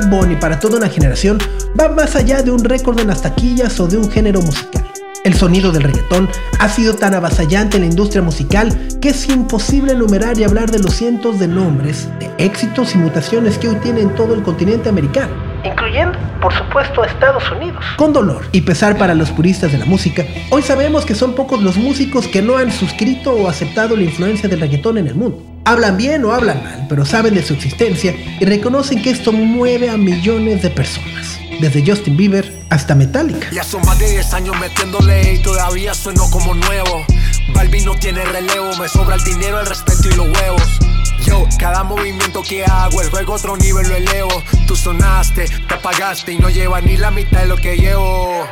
Bad 0.10 0.20
Bunny 0.20 0.36
para 0.36 0.60
toda 0.60 0.78
una 0.78 0.90
generación 0.90 1.38
va 1.80 1.90
más 1.90 2.16
allá 2.16 2.42
de 2.42 2.52
un 2.52 2.64
récord 2.64 3.00
en 3.00 3.08
las 3.08 3.22
taquillas 3.22 3.80
o 3.80 3.88
de 3.88 3.98
un 3.98 4.10
género 4.10 4.42
musical. 4.42 4.84
El 5.24 5.34
sonido 5.34 5.72
del 5.72 5.84
reggaetón 5.84 6.30
ha 6.60 6.70
sido 6.70 6.96
tan 6.96 7.14
avasallante 7.14 7.78
en 7.78 7.84
la 7.84 7.90
industria 7.90 8.22
musical 8.22 8.76
que 9.02 9.10
es 9.10 9.28
imposible 9.28 9.94
enumerar 9.94 10.40
y 10.40 10.44
hablar 10.44 10.72
de 10.72 10.80
los 10.80 10.96
cientos 10.96 11.40
de 11.40 11.48
nombres, 11.48 12.08
de 12.20 12.32
éxitos 12.38 12.96
y 12.96 12.98
mutaciones 12.98 13.58
que 13.58 13.68
hoy 13.68 13.76
tiene 13.76 14.02
en 14.02 14.16
todo 14.16 14.34
el 14.34 14.42
continente 14.42 14.90
americano, 14.90 15.34
incluyendo, 15.64 16.18
por 16.42 16.54
supuesto, 16.54 17.04
Estados 17.04 17.44
Unidos. 17.52 17.84
Con 17.98 18.14
dolor 18.14 18.46
y 18.52 18.62
pesar 18.62 18.98
para 18.98 19.14
los 19.14 19.30
puristas 19.32 19.72
de 19.72 19.78
la 19.78 19.86
música, 19.86 20.26
hoy 20.50 20.62
sabemos 20.62 21.06
que 21.06 21.16
son 21.16 21.36
pocos 21.36 21.62
los 21.62 21.78
músicos 21.78 22.28
que 22.28 22.42
no 22.42 22.58
han 22.58 22.72
suscrito 22.72 23.34
o 23.34 23.50
aceptado 23.50 23.96
la 23.96 24.04
influencia 24.04 24.48
del 24.48 24.62
reggaetón 24.62 24.98
en 24.98 25.08
el 25.08 25.16
mundo. 25.16 25.59
Hablan 25.70 25.98
bien 25.98 26.26
o 26.26 26.34
hablan 26.34 26.64
mal, 26.64 26.88
pero 26.90 27.06
saben 27.06 27.36
de 27.36 27.44
su 27.44 27.54
existencia 27.54 28.16
y 28.40 28.44
reconocen 28.44 29.04
que 29.04 29.12
esto 29.12 29.32
mueve 29.32 29.92
a 29.92 29.98
millones 29.98 30.64
de 30.64 30.72
personas, 30.72 31.40
desde 31.62 31.86
Justin 31.86 32.18
Bieber 32.18 32.60
hasta 32.72 32.96
Metallica. 32.96 33.52
Ya 33.52 33.64
son 33.64 33.84
más 33.86 34.00
de 34.00 34.10
10 34.10 34.34
años 34.34 34.60
metiéndole 34.60 35.36
y 35.36 35.44
todavía 35.44 35.94
sueno 35.94 36.28
como 36.32 36.56
nuevo. 36.56 37.06
Balvin 37.54 37.86
no 37.86 37.94
tiene 37.94 38.26
relevo, 38.26 38.76
me 38.78 38.90
sobra 38.90 39.14
el 39.14 39.24
dinero, 39.24 39.60
el 39.60 39.68
respeto 39.68 40.10
y 40.10 40.16
los 40.16 40.28
huevos. 40.40 40.80
Yo, 41.24 41.46
cada 41.60 41.84
movimiento 41.84 42.42
que 42.42 42.66
hago, 42.66 43.04
el 43.04 43.12
juego 43.12 43.34
otro 43.34 43.56
nivel 43.56 43.88
lo 43.90 43.96
elevo. 43.96 44.42
Tú 44.66 44.76
sonaste, 44.76 45.46
te 45.68 45.74
apagaste 45.76 46.32
y 46.32 46.40
no 46.40 46.50
lleva 46.50 46.82
ni 46.82 46.98
la 46.98 47.12
mitad 47.12 47.42
de 47.42 47.46
lo 47.46 47.58
que 47.58 47.78
llevo. 47.78 48.44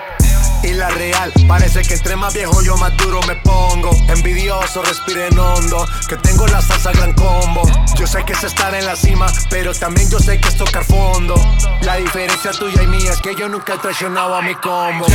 Y 0.64 0.74
la 0.74 0.90
real, 0.90 1.32
parece 1.48 1.82
que 1.84 1.94
entre 1.94 2.16
más 2.16 2.34
viejo 2.34 2.62
yo 2.62 2.76
más 2.78 2.96
duro 2.98 3.20
me 3.28 3.36
pongo. 3.36 3.92
Envidioso, 4.10 4.82
respiren 4.82 5.38
hondo, 5.38 5.86
que 6.10 6.18
tengo 6.18 6.48
la 6.48 6.62
salsa 6.62 6.92
gran 6.92 7.14
combo. 7.14 7.62
Yo 7.98 8.08
sé 8.08 8.24
que 8.26 8.34
es 8.34 8.44
estar 8.44 8.74
en 8.74 8.86
la 8.86 8.96
cima, 8.96 9.28
pero 9.50 9.74
también 9.74 10.10
yo 10.10 10.20
sé 10.20 10.40
que 10.40 10.50
es 10.50 10.56
tocar 10.56 10.84
fondo. 10.84 11.36
La 11.82 11.96
diferencia 11.98 12.52
tuya 12.52 12.84
y 12.84 12.88
mía 12.88 13.12
es 13.12 13.22
que 13.22 13.36
yo 13.36 13.48
nunca 13.48 13.76
he 13.76 13.78
traicionado 13.78 14.36
a 14.36 14.42
mi 14.42 14.56
combo. 14.56 15.06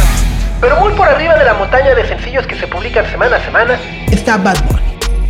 Pero 0.61 0.79
muy 0.81 0.93
por 0.93 1.09
arriba 1.09 1.35
de 1.35 1.45
la 1.45 1.55
montaña 1.55 1.95
de 1.95 2.07
sencillos 2.07 2.47
que 2.47 2.59
se 2.59 2.69
publican 2.69 3.05
semana 3.11 3.37
a 3.37 3.45
semana 3.45 3.79
está 4.23 4.37
Bad 4.37 4.63
Bunny, 4.69 4.83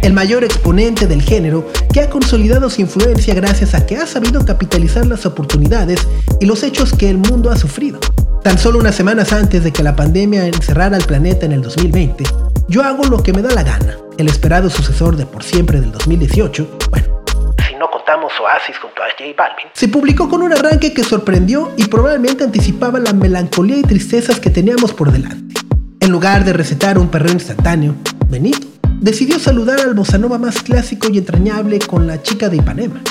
el 0.03 0.13
mayor 0.13 0.45
exponente 0.45 1.07
del 1.07 1.23
género 1.23 1.67
que 1.95 2.01
ha 2.01 2.11
consolidado 2.11 2.69
su 2.69 2.83
influencia 2.83 3.33
gracias 3.33 3.75
a 3.75 3.87
que 3.87 3.97
ha 3.97 4.07
sabido 4.07 4.45
capitalizar 4.45 5.07
las 5.07 5.25
oportunidades 5.25 6.07
y 6.41 6.45
los 6.45 6.63
hechos 6.63 6.93
que 6.93 7.09
el 7.09 7.17
mundo 7.17 7.51
ha 7.51 7.57
sufrido. 7.57 7.99
Tan 8.43 8.59
solo 8.59 8.81
unas 8.81 8.97
semanas 8.97 9.33
antes 9.33 9.63
de 9.63 9.73
que 9.73 9.85
la 9.85 9.95
pandemia 9.95 10.45
encerrara 10.47 10.97
al 10.97 11.05
planeta 11.05 11.47
en 11.47 11.53
el 11.53 11.63
2020, 11.63 12.25
yo 12.67 12.83
hago 12.83 13.05
lo 13.05 13.23
que 13.23 13.33
me 13.33 13.41
da 13.41 13.55
la 13.55 13.63
gana, 13.63 13.97
el 14.19 14.27
esperado 14.27 14.69
sucesor 14.69 15.17
de 15.17 15.27
Por 15.27 15.45
Siempre 15.45 15.81
del 15.81 15.93
2018, 15.93 16.79
bueno, 16.91 17.23
si 17.69 17.77
no 17.77 17.89
contamos 17.89 18.33
Oasis 18.41 18.77
junto 18.79 19.01
a 19.01 19.07
J 19.11 19.31
Balvin, 19.39 19.69
se 19.75 19.87
publicó 19.87 20.29
con 20.29 20.43
un 20.43 20.53
arranque 20.53 20.93
que 20.93 21.05
sorprendió 21.05 21.71
y 21.77 21.85
probablemente 21.85 22.43
anticipaba 22.43 22.99
la 22.99 23.13
melancolía 23.13 23.77
y 23.77 23.83
tristezas 23.83 24.41
que 24.41 24.51
teníamos 24.51 24.93
por 24.93 25.13
delante. 25.13 25.55
En 26.01 26.11
lugar 26.11 26.45
de 26.45 26.53
recetar 26.53 26.99
un 26.99 27.11
perreo 27.11 27.35
instantáneo, 27.35 27.95
Benito 28.27 28.67
decidió 29.01 29.39
saludar 29.39 29.79
al 29.79 29.95
bossa 29.95 30.19
nova 30.19 30.39
más 30.39 30.63
clásico 30.63 31.07
y 31.13 31.19
entrañable 31.19 31.79
con 31.79 32.09
la 32.09 32.21
chica 32.23 32.49
de 32.49 32.57
Ipanema. 32.57 33.03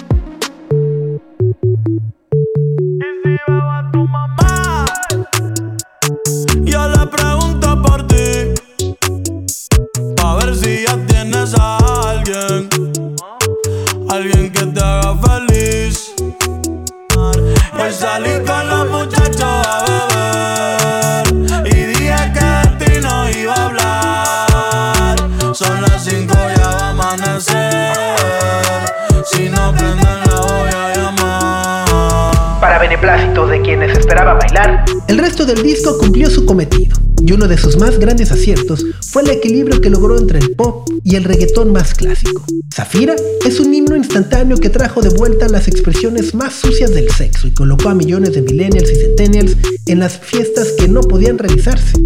Esperaban 34.11 34.39
bailar, 34.39 34.83
el 35.07 35.17
resto 35.19 35.45
del 35.45 35.63
disco 35.63 35.97
cumplió 35.97 36.29
su 36.29 36.45
cometido, 36.45 36.97
y 37.21 37.31
uno 37.31 37.47
de 37.47 37.57
sus 37.57 37.77
más 37.77 37.97
grandes 37.97 38.29
aciertos 38.29 38.85
fue 39.09 39.21
el 39.21 39.29
equilibrio 39.29 39.79
que 39.79 39.89
logró 39.89 40.17
entre 40.17 40.39
el 40.39 40.53
pop 40.53 40.89
y 41.05 41.15
el 41.15 41.23
reggaetón 41.23 41.71
más 41.71 41.93
clásico. 41.93 42.43
Zafira 42.73 43.15
es 43.45 43.61
un 43.61 43.73
himno 43.73 43.95
instantáneo 43.95 44.57
que 44.57 44.69
trajo 44.69 45.01
de 45.01 45.11
vuelta 45.17 45.47
las 45.47 45.69
expresiones 45.69 46.35
más 46.35 46.53
sucias 46.53 46.93
del 46.93 47.09
sexo 47.09 47.47
y 47.47 47.53
colocó 47.53 47.87
a 47.87 47.93
millones 47.93 48.33
de 48.33 48.41
millennials 48.41 48.91
y 48.91 48.95
centennials 48.95 49.55
en 49.87 49.99
las 49.99 50.19
fiestas 50.19 50.73
que 50.77 50.89
no 50.89 50.99
podían 50.99 51.37
realizarse. 51.37 51.97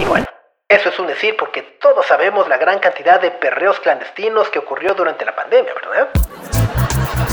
Y 0.00 0.04
bueno, 0.06 0.26
eso 0.68 0.88
es 0.88 0.98
un 0.98 1.06
decir 1.06 1.36
porque 1.38 1.62
todos 1.80 2.06
sabemos 2.08 2.48
la 2.48 2.58
gran 2.58 2.80
cantidad 2.80 3.22
de 3.22 3.30
perreos 3.30 3.78
clandestinos 3.78 4.48
que 4.48 4.58
ocurrió 4.58 4.94
durante 4.94 5.24
la 5.24 5.36
pandemia, 5.36 5.70
¿verdad? 5.74 6.08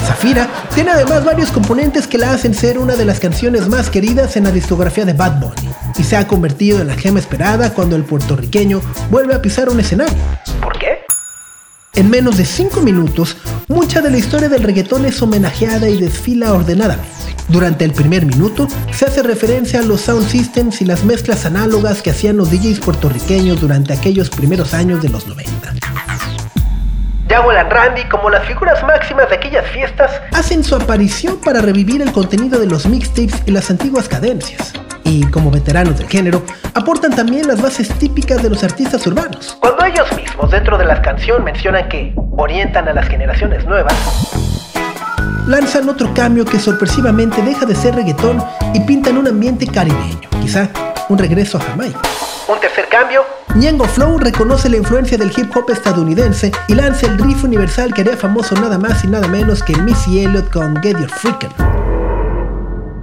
Zafira 0.06 0.50
tiene 0.74 0.92
además 0.92 1.24
varios 1.24 1.52
componentes 1.52 2.08
que 2.08 2.18
la 2.18 2.32
hacen 2.32 2.54
ser 2.54 2.78
una 2.78 2.96
de 2.96 3.06
las 3.06 3.20
canciones 3.20 3.68
más 3.68 3.90
queridas 3.90 4.38
en 4.38 4.44
la 4.44 4.52
discografía 4.52 5.06
de 5.06 5.14
Bad 5.14 5.40
Bunny 5.40 5.70
y 5.98 6.04
se 6.04 6.16
ha 6.16 6.28
convertido 6.28 6.80
en 6.80 6.88
la 6.88 6.96
gema 6.96 7.20
esperada 7.20 7.74
cuando 7.74 7.96
el 7.96 8.04
puertorriqueño 8.04 8.82
vuelve 9.10 9.34
a 9.34 9.42
pisar 9.42 9.70
un 9.70 9.80
escenario. 9.80 10.16
¿Por 10.62 10.78
qué? 10.78 11.00
En 11.96 12.10
menos 12.10 12.38
de 12.38 12.46
5 12.46 12.82
minutos, 12.82 13.38
mucha 13.68 14.02
de 14.02 14.12
la 14.12 14.18
historia 14.18 14.50
del 14.50 14.64
reggaetón 14.64 15.06
es 15.06 15.22
homenajeada 15.22 15.90
y 15.90 16.00
desfila 16.00 16.54
ordenadamente. 16.54 17.10
Durante 17.48 17.86
el 17.86 17.94
primer 17.94 18.26
minuto, 18.26 18.68
se 18.92 19.06
hace 19.06 19.24
referencia 19.24 19.80
a 19.80 19.84
los 19.84 20.02
sound 20.02 20.28
systems 20.28 20.82
y 20.82 20.86
las 20.86 21.06
mezclas 21.06 21.46
análogas 21.46 22.02
que 22.02 22.12
hacían 22.12 22.38
los 22.38 22.52
DJs 22.52 22.82
puertorriqueños 22.82 23.62
durante 23.62 23.94
aquellos 23.94 24.30
primeros 24.30 24.74
años 24.74 25.02
de 25.02 25.10
los 25.10 25.28
90. 25.28 25.74
And 27.30 27.72
Randy, 27.72 28.06
como 28.06 28.30
las 28.30 28.46
figuras 28.46 28.82
máximas 28.84 29.30
de 29.30 29.36
aquellas 29.36 29.66
fiestas, 29.68 30.12
hacen 30.34 30.64
su 30.64 30.76
aparición 30.76 31.38
para 31.42 31.62
revivir 31.62 32.02
el 32.02 32.12
contenido 32.12 32.60
de 32.60 32.68
los 32.68 32.86
mixtapes 32.86 33.44
y 33.46 33.52
las 33.52 33.70
antiguas 33.70 34.08
cadencias. 34.08 34.74
Y 35.04 35.26
como 35.30 35.52
veteranos 35.52 35.98
del 35.98 36.08
género, 36.08 36.42
aportan 36.74 37.16
también 37.16 37.48
las 37.48 37.62
bases 37.62 37.90
típicas 38.00 38.42
de 38.42 38.50
los 38.50 38.64
artistas 38.64 39.06
urbanos. 39.08 39.58
Cuando 39.60 39.86
ellos 39.86 40.08
mismos 40.16 40.52
dentro 40.52 40.78
de 40.78 40.86
la 40.86 41.02
canción 41.02 41.44
mencionan 41.44 41.90
que 41.90 42.14
orientan 42.38 42.88
a 42.88 42.94
las 42.94 43.08
generaciones 43.08 43.66
nuevas, 43.66 43.94
lanzan 45.48 45.90
otro 45.90 46.14
cambio 46.14 46.46
que 46.46 46.60
sorpresivamente 46.60 47.42
deja 47.42 47.66
de 47.66 47.76
ser 47.76 47.96
reggaetón 47.96 48.44
y 48.74 48.80
pintan 48.82 49.18
un 49.18 49.28
ambiente 49.28 49.68
caribeño, 49.68 50.30
quizá 50.42 50.70
un 51.10 51.18
regreso 51.18 51.58
a 51.58 51.62
Jamaica. 51.62 52.00
Un 52.48 52.62
tercer 52.62 52.88
cambio, 52.88 53.24
Ñengo 53.56 53.84
Flow 53.84 54.18
reconoce 54.20 54.70
la 54.70 54.78
influencia 54.78 55.18
del 55.18 55.34
hip 55.36 55.54
hop 55.54 55.70
estadounidense 55.70 56.50
y 56.70 56.76
lanza 56.76 57.08
el 57.08 57.18
riff 57.18 57.44
universal 57.44 57.94
que 57.94 58.02
haría 58.02 58.16
famoso 58.16 58.56
nada 58.56 58.78
más 58.78 59.04
y 59.04 59.08
nada 59.08 59.28
menos 59.28 59.62
que 59.62 59.76
Missy 59.76 60.24
Elliott 60.24 60.50
con 60.50 60.78
Get 60.82 60.98
Your 60.98 61.10
Freakin'. 61.10 61.50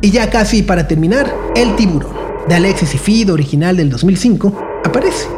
Y 0.01 0.11
ya 0.11 0.31
casi 0.31 0.63
para 0.63 0.89
terminar, 0.89 1.31
El 1.55 1.77
Tiburón, 1.77 2.15
de 2.49 2.55
Alexis 2.55 2.95
y 2.95 2.99
Fido, 2.99 3.35
original 3.35 3.77
del 3.77 3.91
2005, 3.91 4.81
aparece. 4.83 5.29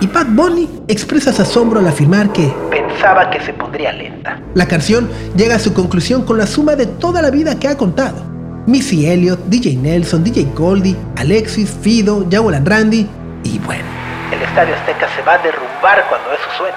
Y 0.00 0.06
Pat 0.06 0.28
Bunny 0.30 0.66
expresa 0.88 1.30
su 1.30 1.42
asombro 1.42 1.80
al 1.80 1.88
afirmar 1.88 2.32
que 2.32 2.50
pensaba 2.70 3.28
que 3.28 3.40
se 3.42 3.52
pondría 3.52 3.92
lenta. 3.92 4.40
La 4.54 4.66
canción 4.66 5.10
llega 5.36 5.56
a 5.56 5.58
su 5.58 5.74
conclusión 5.74 6.22
con 6.22 6.38
la 6.38 6.46
suma 6.46 6.76
de 6.76 6.86
toda 6.86 7.20
la 7.20 7.30
vida 7.30 7.58
que 7.58 7.68
ha 7.68 7.76
contado. 7.76 8.24
Missy 8.66 9.06
Elliott, 9.06 9.40
DJ 9.48 9.76
Nelson, 9.76 10.24
DJ 10.24 10.46
Goldie, 10.54 10.96
Alexis, 11.16 11.68
Fido, 11.82 12.26
Jawel 12.30 12.54
and 12.54 12.68
Randy, 12.68 13.06
Y 13.42 13.58
bueno, 13.60 13.84
el 14.32 14.42
Estadio 14.42 14.74
Azteca 14.74 15.08
se 15.16 15.22
va 15.22 15.34
a 15.34 15.38
derrumbar 15.38 16.04
cuando 16.08 16.32
eso 16.32 16.48
suene. 16.56 16.76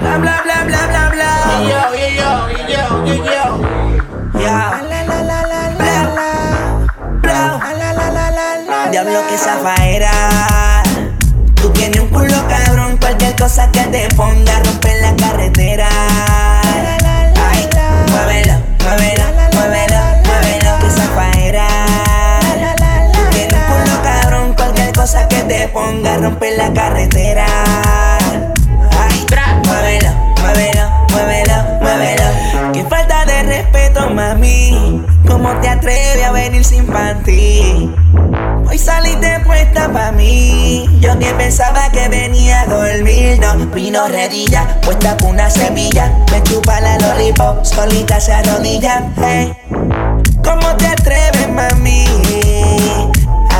Bla 0.00 0.18
bla 0.18 0.42
bla 0.42 0.64
bla 0.64 0.86
bla 0.86 1.10
bla. 1.10 1.30
Yo 1.62 1.80
yo 1.96 2.08
yo 2.16 2.48
yo 2.68 3.04
yo 3.04 3.24
yo. 3.24 4.40
Ya. 4.40 4.80
La 4.88 5.02
la 5.02 5.22
la 5.22 5.42
la 5.42 5.62
la 5.70 6.04
la. 6.14 6.30
Bla. 7.20 7.60
La 7.78 7.92
la 7.92 8.10
la 8.10 8.30
la 8.30 8.58
la. 8.58 8.90
Diablo 8.90 9.20
que 9.28 9.36
zafaera. 9.36 10.12
Tú 11.56 11.70
tienes 11.70 12.00
un 12.00 12.08
culo 12.08 12.36
cabrón, 12.48 12.96
cualquier 12.98 13.34
cosa 13.36 13.70
que 13.72 13.82
te 13.84 14.08
ponga 14.14 14.60
romper 14.64 15.02
la 15.02 15.16
carretera. 15.16 15.88
Ay, 17.50 17.68
muévelo, 18.10 18.54
muévelo, 18.84 19.24
muévelo, 19.54 19.97
que 25.08 25.42
te 25.44 25.68
ponga 25.68 26.18
romper 26.18 26.58
la 26.58 26.70
carretera. 26.70 27.46
Ay, 28.98 29.26
muévelo, 29.64 30.10
muévelo, 30.42 30.90
muévelo, 31.12 31.54
muévelo. 31.80 32.72
Qué 32.74 32.84
falta 32.84 33.24
de 33.24 33.42
respeto, 33.44 34.10
mami. 34.10 35.02
¿Cómo 35.26 35.48
te 35.60 35.68
atreves 35.70 36.22
a 36.22 36.32
venir 36.32 36.62
sin 36.62 36.86
panty? 36.86 37.90
Hoy 38.68 38.78
saliste 38.78 39.40
puesta 39.46 39.90
pa' 39.90 40.12
mí. 40.12 40.86
Yo 41.00 41.18
que 41.18 41.32
pensaba 41.32 41.90
que 41.90 42.06
venía 42.08 42.62
a 42.62 42.66
dormir, 42.66 43.40
no 43.40 43.56
vino 43.68 44.08
redilla, 44.08 44.78
puesta 44.82 45.16
con 45.16 45.30
una 45.30 45.48
semilla. 45.48 46.12
Me 46.30 46.42
chupa 46.42 46.82
la 46.82 46.98
lollipop, 46.98 47.64
solita 47.64 48.20
se 48.20 48.34
arrodilla. 48.34 49.10
Hey. 49.16 49.56
¿Cómo 50.44 50.76
te 50.76 50.86
atreves, 50.86 51.48
mami? 51.48 52.07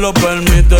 lo 0.00 0.14
permite. 0.14 0.76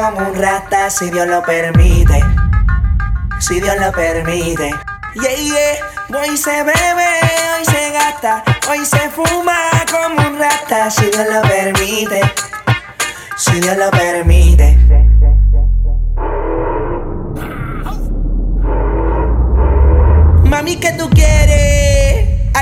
Como 0.00 0.28
un 0.28 0.34
rata, 0.36 0.88
si 0.90 1.10
Dios 1.10 1.26
lo 1.26 1.42
permite. 1.42 2.22
Si 3.40 3.60
Dios 3.60 3.76
lo 3.80 3.90
permite. 3.90 4.70
Yeah, 5.14 5.34
yeah. 5.34 6.20
Hoy 6.20 6.36
se 6.36 6.62
bebe, 6.62 7.10
hoy 7.56 7.64
se 7.64 7.90
gasta, 7.90 8.44
hoy 8.70 8.84
se 8.86 9.10
fuma 9.10 9.58
como 9.90 10.28
un 10.28 10.38
rata, 10.38 10.88
si 10.88 11.06
Dios 11.06 11.26
lo 11.32 11.42
permite. 11.42 12.20
Si 13.36 13.60
Dios 13.60 13.76
lo 13.76 13.90
permite. 13.90 14.78
Mami, 20.44 20.76
¿qué 20.76 20.92
tú 20.92 21.10
quieres? 21.10 21.67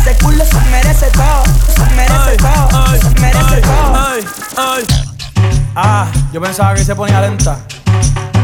Ese 0.00 0.16
culo 0.18 0.44
se 0.44 0.60
merece 0.70 1.10
todo, 1.10 1.42
se 1.74 1.94
merece 1.94 2.36
todo, 2.36 2.86
se 2.86 3.20
merece 3.20 3.60
todo. 3.60 3.96
Ay, 3.96 4.24
ay. 4.56 4.86
Ah, 5.74 6.06
yo 6.32 6.40
pensaba 6.40 6.74
que 6.74 6.84
se 6.84 6.94
ponía 6.94 7.20
lenta. 7.20 7.58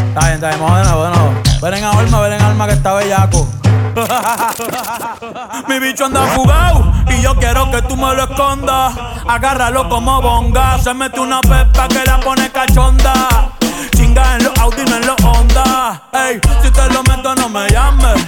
Está 0.08 0.20
bien, 0.20 0.34
está 0.34 0.48
bien, 0.48 0.60
vamos 0.60 0.78
de 0.78 0.84
nuevo, 0.84 1.04
de 1.04 1.10
nuevo. 1.10 1.34
Ven 1.62 1.74
en 1.74 1.84
alma, 1.84 2.20
ven 2.20 2.32
en 2.32 2.42
alma 2.42 2.66
que 2.66 2.72
está 2.72 2.94
bellaco. 2.94 3.48
Mi 5.68 5.78
bicho 5.78 6.06
anda 6.06 6.26
jugado 6.34 6.92
y 7.08 7.22
yo 7.22 7.36
quiero 7.36 7.70
que 7.70 7.82
tú 7.82 7.96
me 7.96 8.14
lo 8.14 8.24
escondas. 8.24 8.94
Agárralo 9.28 9.88
como 9.88 10.20
bonga. 10.20 10.78
Se 10.78 10.92
mete 10.92 11.20
una 11.20 11.40
pepa 11.40 11.86
que 11.88 12.04
la 12.04 12.18
pone 12.20 12.50
cachonda. 12.50 13.52
Chinga 13.96 14.36
en 14.36 14.44
los 14.44 14.58
Audi, 14.58 14.84
no 14.84 14.96
en 14.96 15.06
los 15.06 15.16
Honda. 15.22 16.02
Ey, 16.12 16.40
si 16.62 16.70
te 16.70 16.88
lo 16.92 17.02
meto, 17.04 17.34
no 17.36 17.48
me 17.48 17.68
llames. 17.68 18.24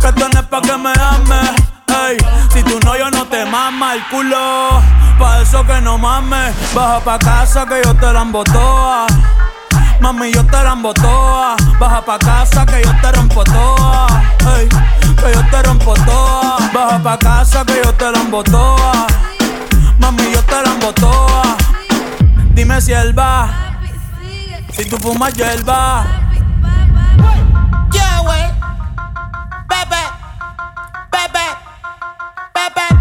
Que 0.00 0.08
es 0.08 0.42
pa' 0.46 0.60
que 0.62 0.76
me 0.76 0.92
ames. 0.92 1.69
Ey, 2.08 2.16
si 2.52 2.62
tu 2.62 2.78
novio 2.80 3.10
no 3.10 3.26
te 3.26 3.44
mama 3.44 3.94
el 3.94 4.06
culo, 4.08 4.80
pa' 5.18 5.40
eso 5.42 5.64
que 5.66 5.80
no 5.80 5.98
mames. 5.98 6.54
Baja 6.74 7.00
pa' 7.00 7.18
casa 7.18 7.66
que 7.66 7.80
yo 7.84 7.94
te 7.94 8.12
la 8.12 8.22
embotoa. 8.22 9.06
Mami, 10.00 10.32
yo 10.32 10.44
te 10.46 10.62
la 10.62 10.72
embotoa. 10.72 11.56
Baja 11.78 12.00
pa' 12.04 12.18
casa 12.18 12.64
que 12.64 12.82
yo 12.82 12.92
te 13.02 13.12
rompo 13.12 13.44
toa. 13.44 14.06
Ey, 14.56 14.68
que 14.68 15.32
yo 15.34 15.42
te 15.50 15.62
rompo 15.62 15.94
toa. 15.94 16.56
Baja 16.72 16.98
pa' 17.02 17.18
casa 17.18 17.64
que 17.64 17.80
yo 17.84 17.92
te 17.94 18.10
la 18.10 18.18
embotoa. 18.20 19.06
Mami, 19.98 20.32
yo 20.32 20.42
te 20.42 20.62
la 20.62 20.70
embotoa. 20.72 21.56
Dime 22.54 22.80
si 22.80 22.92
él 22.92 23.18
va. 23.18 23.48
Si 24.72 24.88
tú 24.88 24.96
fumas 24.98 25.34
hierba. 25.34 26.04
Yeah, 27.92 28.22
wey. 28.22 28.46
Bebe. 29.68 30.09
Bebe. 32.60 32.90
Perreando 32.90 32.99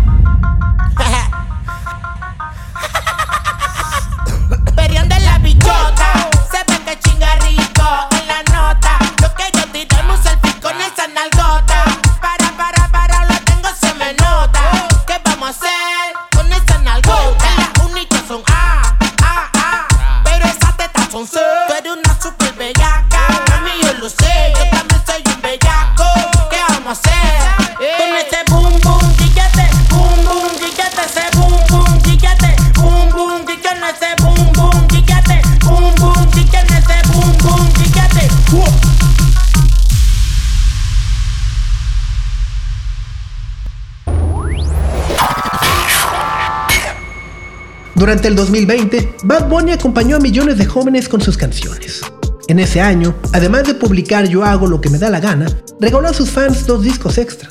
Durante 48.10 48.28
el 48.28 48.36
2020, 48.36 49.18
Bad 49.26 49.50
Bunny 49.50 49.72
acompañó 49.72 50.16
a 50.16 50.20
millones 50.20 50.58
de 50.58 50.66
jóvenes 50.66 51.08
con 51.08 51.22
sus 51.22 51.38
canciones. 51.38 52.02
En 52.48 52.58
ese 52.58 52.82
año, 52.82 53.14
además 53.34 53.66
de 53.66 53.76
publicar 53.76 54.28
Yo 54.28 54.44
hago 54.44 54.66
lo 54.66 54.82
que 54.82 54.90
me 54.90 54.98
da 54.98 55.12
la 55.12 55.20
gana, 55.20 55.46
regaló 55.80 56.08
a 56.08 56.14
sus 56.14 56.32
fans 56.32 56.66
dos 56.66 56.82
discos 56.82 57.20
extra. 57.20 57.50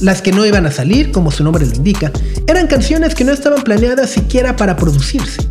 Las 0.00 0.22
que 0.22 0.30
no 0.30 0.46
iban 0.46 0.64
a 0.64 0.70
salir, 0.70 1.10
como 1.10 1.32
su 1.32 1.42
nombre 1.42 1.66
lo 1.66 1.74
indica, 1.74 2.12
eran 2.46 2.68
canciones 2.68 3.16
que 3.16 3.24
no 3.24 3.32
estaban 3.32 3.64
planeadas 3.64 4.10
siquiera 4.10 4.54
para 4.54 4.76
producirse. 4.76 5.42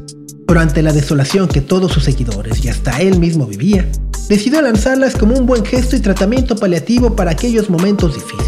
Pero 0.48 0.62
ante 0.62 0.84
la 0.84 0.94
desolación 0.94 1.50
que 1.50 1.60
todos 1.60 1.92
sus 1.92 2.06
seguidores 2.06 2.64
y 2.64 2.70
hasta 2.70 3.02
él 3.02 3.20
mismo 3.20 3.46
vivía, 3.46 3.90
decidió 4.30 4.62
lanzarlas 4.62 5.16
como 5.18 5.38
un 5.38 5.48
buen 5.48 5.66
gesto 5.66 5.98
y 5.98 6.00
tratamiento 6.00 6.56
paliativo 6.56 7.14
para 7.14 7.32
aquellos 7.32 7.70
momentos 7.70 8.16
difíciles. 8.16 8.39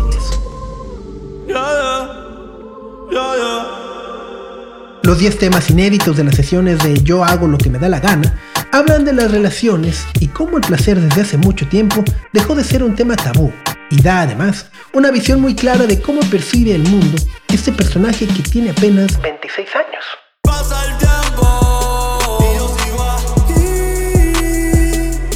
Los 5.11 5.19
10 5.19 5.39
temas 5.39 5.69
inéditos 5.69 6.15
de 6.15 6.23
las 6.23 6.35
sesiones 6.35 6.81
de 6.81 7.03
Yo 7.03 7.25
hago 7.25 7.45
lo 7.45 7.57
que 7.57 7.69
me 7.69 7.77
da 7.77 7.89
la 7.89 7.99
gana 7.99 8.39
hablan 8.71 9.03
de 9.03 9.11
las 9.11 9.29
relaciones 9.29 10.05
y 10.21 10.29
cómo 10.29 10.55
el 10.55 10.63
placer 10.63 11.01
desde 11.01 11.23
hace 11.23 11.37
mucho 11.37 11.67
tiempo 11.67 12.01
dejó 12.31 12.55
de 12.55 12.63
ser 12.63 12.81
un 12.81 12.95
tema 12.95 13.17
tabú 13.17 13.51
y 13.89 14.01
da 14.01 14.21
además 14.21 14.67
una 14.93 15.11
visión 15.11 15.41
muy 15.41 15.53
clara 15.53 15.85
de 15.85 16.01
cómo 16.01 16.21
percibe 16.29 16.73
el 16.75 16.83
mundo 16.83 17.21
este 17.49 17.73
personaje 17.73 18.25
que 18.25 18.41
tiene 18.41 18.69
apenas 18.69 19.21
26 19.21 19.67
años. 19.75 20.05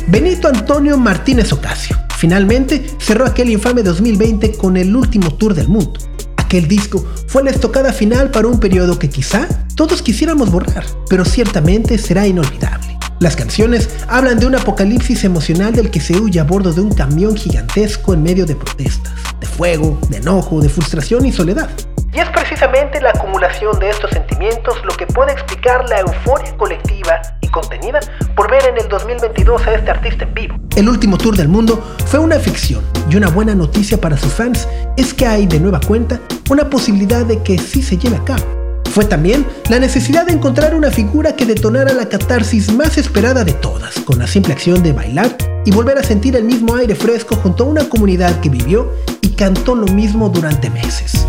Benito 0.07 0.47
Antonio 0.47 0.97
Martínez 0.97 1.51
Ocasio 1.51 1.97
finalmente 2.15 2.82
cerró 2.97 3.26
aquel 3.26 3.49
infame 3.49 3.84
2020 3.84 4.53
con 4.53 4.78
el 4.78 4.95
último 4.95 5.34
tour 5.34 5.53
del 5.53 5.67
mundo. 5.67 5.99
Aquel 6.38 6.69
disco 6.69 7.05
fue 7.28 7.43
la 7.43 7.49
estocada 7.49 7.91
final 7.91 8.32
para 8.32 8.47
un 8.47 8.61
periodo 8.61 8.97
que 8.97 9.09
quizá 9.09 9.64
todos 9.76 10.01
quisiéramos 10.01 10.51
borrar, 10.51 10.86
pero 11.09 11.26
ciertamente 11.26 11.97
será 11.97 12.26
inolvidable. 12.26 12.97
Las 13.19 13.36
canciones 13.36 13.89
hablan 14.07 14.39
de 14.39 14.45
un 14.45 14.55
apocalipsis 14.55 15.23
emocional 15.23 15.73
del 15.73 15.91
que 15.91 15.99
se 15.99 16.17
huye 16.17 16.39
a 16.39 16.43
bordo 16.43 16.71
de 16.71 16.82
un 16.82 16.93
camión 16.93 17.36
gigantesco 17.36 18.13
en 18.13 18.23
medio 18.23 18.45
de 18.45 18.55
protestas, 18.55 19.13
de 19.39 19.47
fuego, 19.47 19.99
de 20.09 20.17
enojo, 20.17 20.61
de 20.61 20.69
frustración 20.69 21.26
y 21.26 21.32
soledad. 21.32 21.69
Y 22.13 22.19
es 22.19 22.30
precisamente 22.30 23.01
la 23.01 23.09
acumulación 23.09 23.78
de 23.80 23.89
estos 23.89 24.11
sentimientos 24.11 24.78
lo 24.86 24.95
que 24.95 25.07
puede 25.07 25.34
explicar 25.34 25.88
la 25.89 25.99
euforia 25.99 26.55
colectiva 26.55 27.21
y 27.41 27.47
contenida 27.49 27.99
por 28.36 28.49
ver 28.49 28.65
en 28.65 28.78
el 28.78 28.88
2022 28.88 29.67
a 29.67 29.76
este 29.76 29.91
artista 29.91 30.23
en 30.23 30.34
vivo. 30.34 30.55
El 30.78 30.88
último 30.88 31.17
tour 31.17 31.36
del 31.36 31.49
mundo 31.49 31.84
fue 32.05 32.19
una 32.19 32.39
ficción 32.39 32.82
y 33.09 33.17
una 33.17 33.30
buena 33.30 33.55
noticia 33.55 33.99
para 33.99 34.17
sus 34.17 34.34
fans 34.34 34.67
es 34.95 35.13
que 35.13 35.26
hay 35.26 35.47
de 35.47 35.59
nueva 35.59 35.82
cuenta 35.82 36.19
una 36.49 36.69
posibilidad 36.69 37.26
de 37.26 37.41
que 37.43 37.57
sí 37.57 37.82
se 37.82 37.97
lleve 37.97 38.15
a 38.15 38.23
cabo. 38.23 38.64
Fue 38.91 39.05
también 39.05 39.45
la 39.69 39.79
necesidad 39.79 40.25
de 40.25 40.33
encontrar 40.33 40.73
una 40.75 40.91
figura 40.91 41.36
que 41.36 41.45
detonara 41.45 41.93
la 41.93 42.07
catarsis 42.07 42.71
más 42.71 42.97
esperada 42.97 43.43
de 43.43 43.53
todas, 43.53 43.95
con 43.99 44.19
la 44.19 44.27
simple 44.27 44.53
acción 44.53 44.83
de 44.83 44.93
bailar 44.93 45.36
y 45.65 45.71
volver 45.71 45.97
a 45.97 46.03
sentir 46.03 46.36
el 46.36 46.45
mismo 46.45 46.75
aire 46.75 46.95
fresco 46.95 47.36
junto 47.36 47.63
a 47.63 47.67
una 47.67 47.89
comunidad 47.89 48.39
que 48.39 48.49
vivió 48.49 48.91
y 49.21 49.29
cantó 49.29 49.75
lo 49.75 49.88
mismo 49.88 50.29
durante 50.29 50.69
meses. 50.69 51.25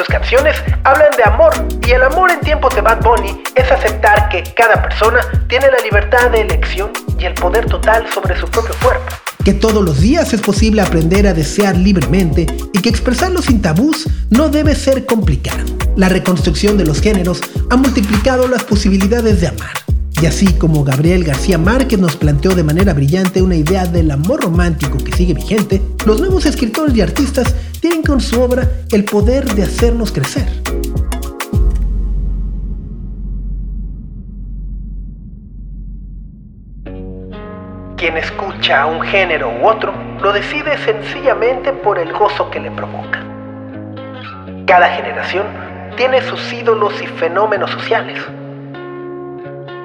Sus 0.00 0.08
canciones 0.08 0.56
hablan 0.84 1.10
de 1.14 1.24
amor 1.24 1.52
y 1.86 1.90
el 1.90 2.02
amor 2.02 2.30
en 2.30 2.40
tiempos 2.40 2.74
de 2.74 2.80
Bad 2.80 3.02
Bunny 3.02 3.42
es 3.54 3.70
aceptar 3.70 4.30
que 4.30 4.42
cada 4.56 4.80
persona 4.80 5.20
tiene 5.46 5.66
la 5.66 5.76
libertad 5.84 6.30
de 6.30 6.40
elección 6.40 6.90
y 7.18 7.26
el 7.26 7.34
poder 7.34 7.66
total 7.66 8.06
sobre 8.10 8.40
su 8.40 8.46
propio 8.48 8.74
cuerpo. 8.82 9.04
Que 9.44 9.52
todos 9.52 9.84
los 9.84 10.00
días 10.00 10.32
es 10.32 10.40
posible 10.40 10.80
aprender 10.80 11.26
a 11.26 11.34
desear 11.34 11.76
libremente 11.76 12.46
y 12.72 12.80
que 12.80 12.88
expresarlo 12.88 13.42
sin 13.42 13.60
tabús 13.60 14.08
no 14.30 14.48
debe 14.48 14.74
ser 14.74 15.04
complicado. 15.04 15.66
La 15.96 16.08
reconstrucción 16.08 16.78
de 16.78 16.86
los 16.86 17.02
géneros 17.02 17.42
ha 17.68 17.76
multiplicado 17.76 18.48
las 18.48 18.64
posibilidades 18.64 19.42
de 19.42 19.48
amar. 19.48 19.90
Y 20.22 20.26
así 20.26 20.46
como 20.52 20.84
Gabriel 20.84 21.24
García 21.24 21.56
Márquez 21.56 21.98
nos 21.98 22.16
planteó 22.16 22.54
de 22.54 22.62
manera 22.62 22.92
brillante 22.92 23.40
una 23.40 23.56
idea 23.56 23.86
del 23.86 24.10
amor 24.10 24.42
romántico 24.42 24.98
que 24.98 25.12
sigue 25.12 25.32
vigente, 25.32 25.80
los 26.04 26.20
nuevos 26.20 26.44
escritores 26.44 26.94
y 26.94 27.00
artistas 27.00 27.54
tienen 27.80 28.02
con 28.02 28.20
su 28.20 28.40
obra 28.40 28.68
el 28.92 29.04
poder 29.04 29.44
de 29.44 29.62
hacernos 29.62 30.12
crecer. 30.12 30.46
Quien 37.96 38.16
escucha 38.16 38.86
un 38.86 39.00
género 39.02 39.50
u 39.60 39.66
otro 39.66 39.92
lo 40.20 40.32
decide 40.32 40.76
sencillamente 40.78 41.72
por 41.72 41.98
el 41.98 42.12
gozo 42.12 42.50
que 42.50 42.60
le 42.60 42.70
provoca. 42.70 43.22
Cada 44.66 44.88
generación 44.88 45.46
tiene 45.96 46.22
sus 46.22 46.52
ídolos 46.52 47.00
y 47.02 47.06
fenómenos 47.06 47.70
sociales. 47.70 48.18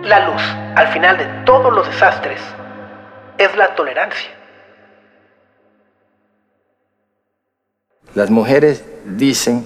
La 0.04 0.30
luz, 0.30 0.42
al 0.76 0.88
final 0.90 1.18
de 1.18 1.26
todos 1.46 1.74
los 1.74 1.88
desastres, 1.88 2.40
es 3.38 3.56
la 3.58 3.74
tolerancia. 3.76 4.30
Las 8.16 8.32
mujeres 8.32 8.84
dicen 9.18 9.66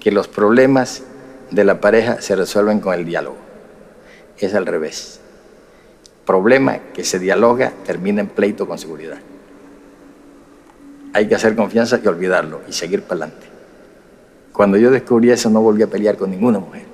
que 0.00 0.10
los 0.10 0.28
problemas 0.28 1.02
de 1.50 1.62
la 1.62 1.78
pareja 1.80 2.22
se 2.22 2.34
resuelven 2.34 2.80
con 2.80 2.94
el 2.94 3.04
diálogo. 3.04 3.36
Es 4.38 4.54
al 4.54 4.64
revés. 4.64 5.20
Problema 6.24 6.78
que 6.94 7.04
se 7.04 7.18
dialoga 7.18 7.72
termina 7.84 8.22
en 8.22 8.28
pleito 8.28 8.66
con 8.66 8.78
seguridad. 8.78 9.18
Hay 11.12 11.28
que 11.28 11.34
hacer 11.34 11.54
confianza 11.54 12.00
y 12.02 12.06
olvidarlo 12.08 12.62
y 12.66 12.72
seguir 12.72 13.02
para 13.02 13.24
adelante. 13.24 13.46
Cuando 14.52 14.78
yo 14.78 14.90
descubrí 14.90 15.30
eso 15.30 15.50
no 15.50 15.60
volví 15.60 15.82
a 15.82 15.86
pelear 15.86 16.16
con 16.16 16.30
ninguna 16.30 16.58
mujer. 16.58 16.84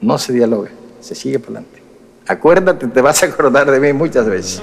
No 0.00 0.16
se 0.18 0.32
dialoga, 0.32 0.70
se 1.00 1.16
sigue 1.16 1.40
para 1.40 1.58
adelante. 1.58 1.82
Acuérdate, 2.28 2.86
te 2.86 3.00
vas 3.00 3.22
a 3.22 3.26
acordar 3.26 3.68
de 3.68 3.80
mí 3.80 3.92
muchas 3.92 4.26
veces. 4.26 4.62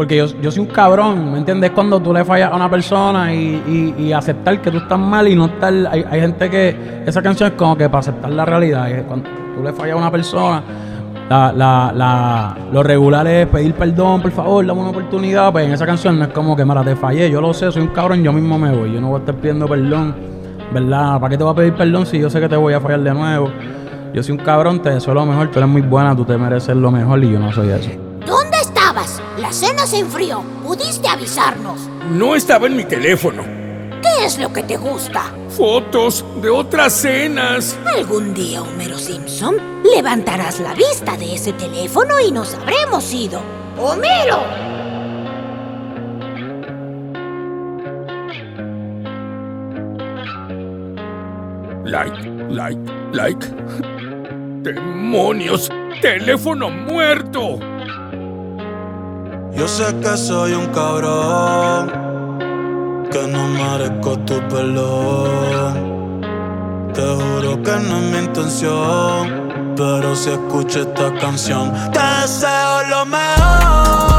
Porque 0.00 0.16
yo, 0.16 0.24
yo 0.40 0.50
soy 0.50 0.60
un 0.62 0.68
cabrón, 0.68 1.30
¿me 1.30 1.36
entiendes? 1.36 1.72
Cuando 1.72 2.00
tú 2.00 2.10
le 2.10 2.24
fallas 2.24 2.50
a 2.50 2.56
una 2.56 2.70
persona 2.70 3.34
y, 3.34 3.94
y- 3.98 4.02
y 4.04 4.12
aceptar 4.14 4.58
que 4.62 4.70
tú 4.70 4.78
estás 4.78 4.98
mal 4.98 5.28
y 5.28 5.34
no 5.36 5.44
estar. 5.44 5.74
Hay, 5.90 6.02
hay 6.10 6.20
gente 6.22 6.48
que. 6.48 7.02
Esa 7.04 7.20
canción 7.20 7.50
es 7.50 7.54
como 7.54 7.76
que 7.76 7.86
para 7.86 7.98
aceptar 7.98 8.30
la 8.30 8.46
realidad. 8.46 8.88
y 8.88 9.02
Cuando 9.02 9.28
tú 9.54 9.62
le 9.62 9.74
fallas 9.74 9.96
a 9.96 9.98
una 9.98 10.10
persona, 10.10 10.62
la, 11.28 11.52
la, 11.52 11.92
la- 11.94 12.56
lo 12.72 12.82
regular 12.82 13.26
es 13.26 13.46
pedir 13.48 13.74
perdón, 13.74 14.22
por 14.22 14.30
favor, 14.30 14.64
dame 14.64 14.80
una 14.80 14.88
oportunidad. 14.88 15.52
Pues 15.52 15.66
en 15.66 15.72
esa 15.74 15.84
canción 15.84 16.18
no 16.18 16.24
es 16.24 16.30
como 16.32 16.56
que, 16.56 16.64
mira, 16.64 16.82
te 16.82 16.96
fallé, 16.96 17.30
yo 17.30 17.42
lo 17.42 17.52
sé, 17.52 17.70
soy 17.70 17.82
un 17.82 17.88
cabrón, 17.88 18.22
yo 18.22 18.32
mismo 18.32 18.58
me 18.58 18.74
voy. 18.74 18.94
Yo 18.94 19.02
no 19.02 19.08
voy 19.08 19.16
a 19.16 19.18
estar 19.20 19.34
pidiendo 19.34 19.68
perdón, 19.68 20.14
¿verdad? 20.72 21.20
¿Para 21.20 21.28
qué 21.28 21.36
te 21.36 21.44
voy 21.44 21.52
a 21.52 21.56
pedir 21.56 21.74
perdón 21.74 22.06
si 22.06 22.18
yo 22.18 22.30
sé 22.30 22.40
que 22.40 22.48
te 22.48 22.56
voy 22.56 22.72
a 22.72 22.80
fallar 22.80 23.00
de 23.00 23.12
nuevo? 23.12 23.50
Yo 24.14 24.22
soy 24.22 24.32
un 24.32 24.42
cabrón, 24.42 24.80
te 24.80 24.88
deseo 24.88 25.12
lo 25.12 25.26
mejor, 25.26 25.48
tú 25.50 25.58
eres 25.58 25.68
muy 25.68 25.82
buena, 25.82 26.16
tú 26.16 26.24
te 26.24 26.38
mereces 26.38 26.74
lo 26.74 26.90
mejor 26.90 27.22
y 27.22 27.30
yo 27.32 27.38
no 27.38 27.52
soy 27.52 27.68
eso. 27.68 27.90
La 29.40 29.52
cena 29.54 29.86
se 29.86 30.00
enfrió. 30.00 30.42
¿Pudiste 30.62 31.08
avisarnos? 31.08 31.80
No 32.10 32.36
estaba 32.36 32.66
en 32.66 32.76
mi 32.76 32.84
teléfono. 32.84 33.42
¿Qué 34.02 34.26
es 34.26 34.38
lo 34.38 34.52
que 34.52 34.62
te 34.62 34.76
gusta? 34.76 35.32
Fotos 35.48 36.22
de 36.42 36.50
otras 36.50 36.92
cenas. 36.92 37.78
Algún 37.86 38.34
día, 38.34 38.60
Homero 38.60 38.98
Simpson, 38.98 39.56
levantarás 39.82 40.60
la 40.60 40.74
vista 40.74 41.16
de 41.16 41.34
ese 41.34 41.54
teléfono 41.54 42.20
y 42.20 42.30
nos 42.30 42.52
habremos 42.52 43.14
ido. 43.14 43.40
¡Homero! 43.78 44.44
Like, 51.86 52.30
like, 52.50 52.80
like. 53.12 53.46
¡Demonios! 54.62 55.70
¡Teléfono 56.02 56.68
muerto! 56.68 57.58
Yo 59.52 59.68
sé 59.68 59.94
que 60.00 60.16
soy 60.16 60.52
un 60.52 60.66
cabrón, 60.66 61.88
que 63.10 63.26
no 63.26 63.46
merezco 63.48 64.18
tu 64.20 64.34
perdón. 64.48 66.20
Te 66.94 67.02
juro 67.02 67.62
que 67.62 67.72
no 67.72 67.96
es 67.98 68.02
mi 68.12 68.18
intención, 68.18 69.74
pero 69.76 70.14
si 70.14 70.30
escucho 70.30 70.80
esta 70.80 71.14
canción, 71.18 71.72
te 71.92 72.00
deseo 72.22 72.82
lo 72.88 73.06
mejor. 73.06 74.09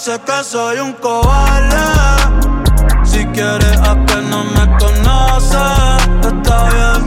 Sé 0.00 0.18
que 0.20 0.42
soy 0.42 0.78
un 0.78 0.94
cobarde. 0.94 1.76
Si 3.04 3.22
quieres 3.34 3.76
a 3.80 3.94
que 4.06 4.16
no 4.30 4.44
me 4.54 4.64
conoces, 4.78 6.00
está 6.22 6.58
bien. 6.74 7.00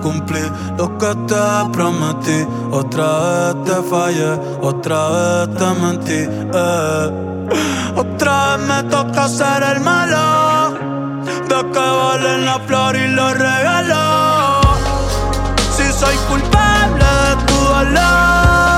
cumplí 0.00 0.44
lo 0.78 0.96
que 0.96 1.12
te 1.30 1.44
prometí. 1.72 2.46
Otra 2.70 3.06
vez 3.24 3.64
te 3.64 3.76
fallé, 3.90 4.32
otra 4.62 5.00
vez 5.14 5.56
te 5.58 5.68
mentí. 5.82 6.20
eh. 6.62 7.06
Otra 7.96 8.56
vez 8.56 8.66
me 8.68 8.82
toca 8.84 9.28
ser 9.28 9.60
el 9.72 9.80
malo. 9.80 10.74
De 11.48 11.58
que 11.72 11.86
valen 12.00 12.44
la 12.44 12.60
flor 12.66 12.94
y 12.94 13.08
los 13.08 13.32
regalos. 13.32 14.66
Si 15.76 15.86
soy 15.92 16.16
culpable 16.28 17.04
de 17.04 17.34
tu 17.46 17.56
dolor. 17.72 18.73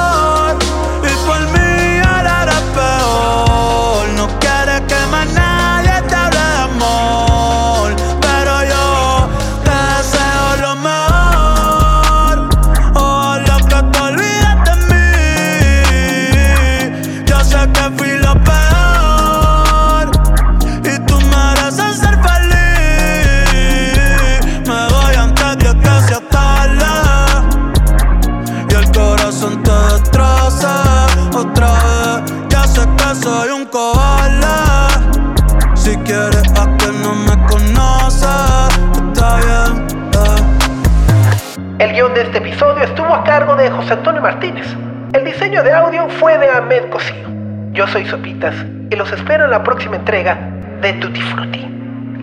Cargo 43.26 43.56
de 43.56 43.68
José 43.70 43.94
Antonio 43.94 44.22
Martínez. 44.22 44.66
El 45.12 45.24
diseño 45.24 45.62
de 45.64 45.72
audio 45.72 46.08
fue 46.20 46.38
de 46.38 46.48
Ahmed 46.48 46.88
Cosío. 46.90 47.28
Yo 47.72 47.86
soy 47.88 48.06
Sopitas 48.06 48.54
y 48.88 48.94
los 48.94 49.10
espero 49.10 49.44
en 49.44 49.50
la 49.50 49.64
próxima 49.64 49.96
entrega 49.96 50.38
de 50.80 50.92
Tutti 50.94 51.20
Frutti. 51.20 51.66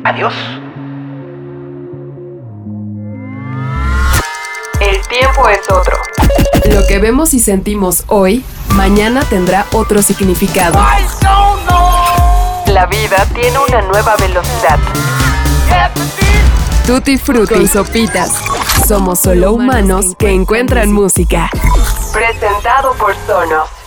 Adiós. 0.05 0.33
El 4.79 5.01
tiempo 5.07 5.49
es 5.49 5.69
otro. 5.69 5.97
Lo 6.73 6.87
que 6.87 6.99
vemos 6.99 7.33
y 7.33 7.39
sentimos 7.39 8.05
hoy, 8.07 8.43
mañana 8.69 9.23
tendrá 9.29 9.65
otro 9.73 10.01
significado. 10.01 10.79
La 12.67 12.85
vida 12.85 13.25
tiene 13.35 13.57
una 13.67 13.81
nueva 13.81 14.15
velocidad. 14.15 14.79
Tutti 16.87 17.17
Frutti 17.17 17.55
y 17.55 17.67
Sopitas. 17.67 18.41
Somos 18.87 19.19
solo 19.19 19.53
humanos 19.53 20.13
que 20.17 20.29
encuentran 20.31 20.91
música. 20.91 21.49
Presentado 22.11 22.93
por 22.95 23.15
Sonos. 23.25 23.82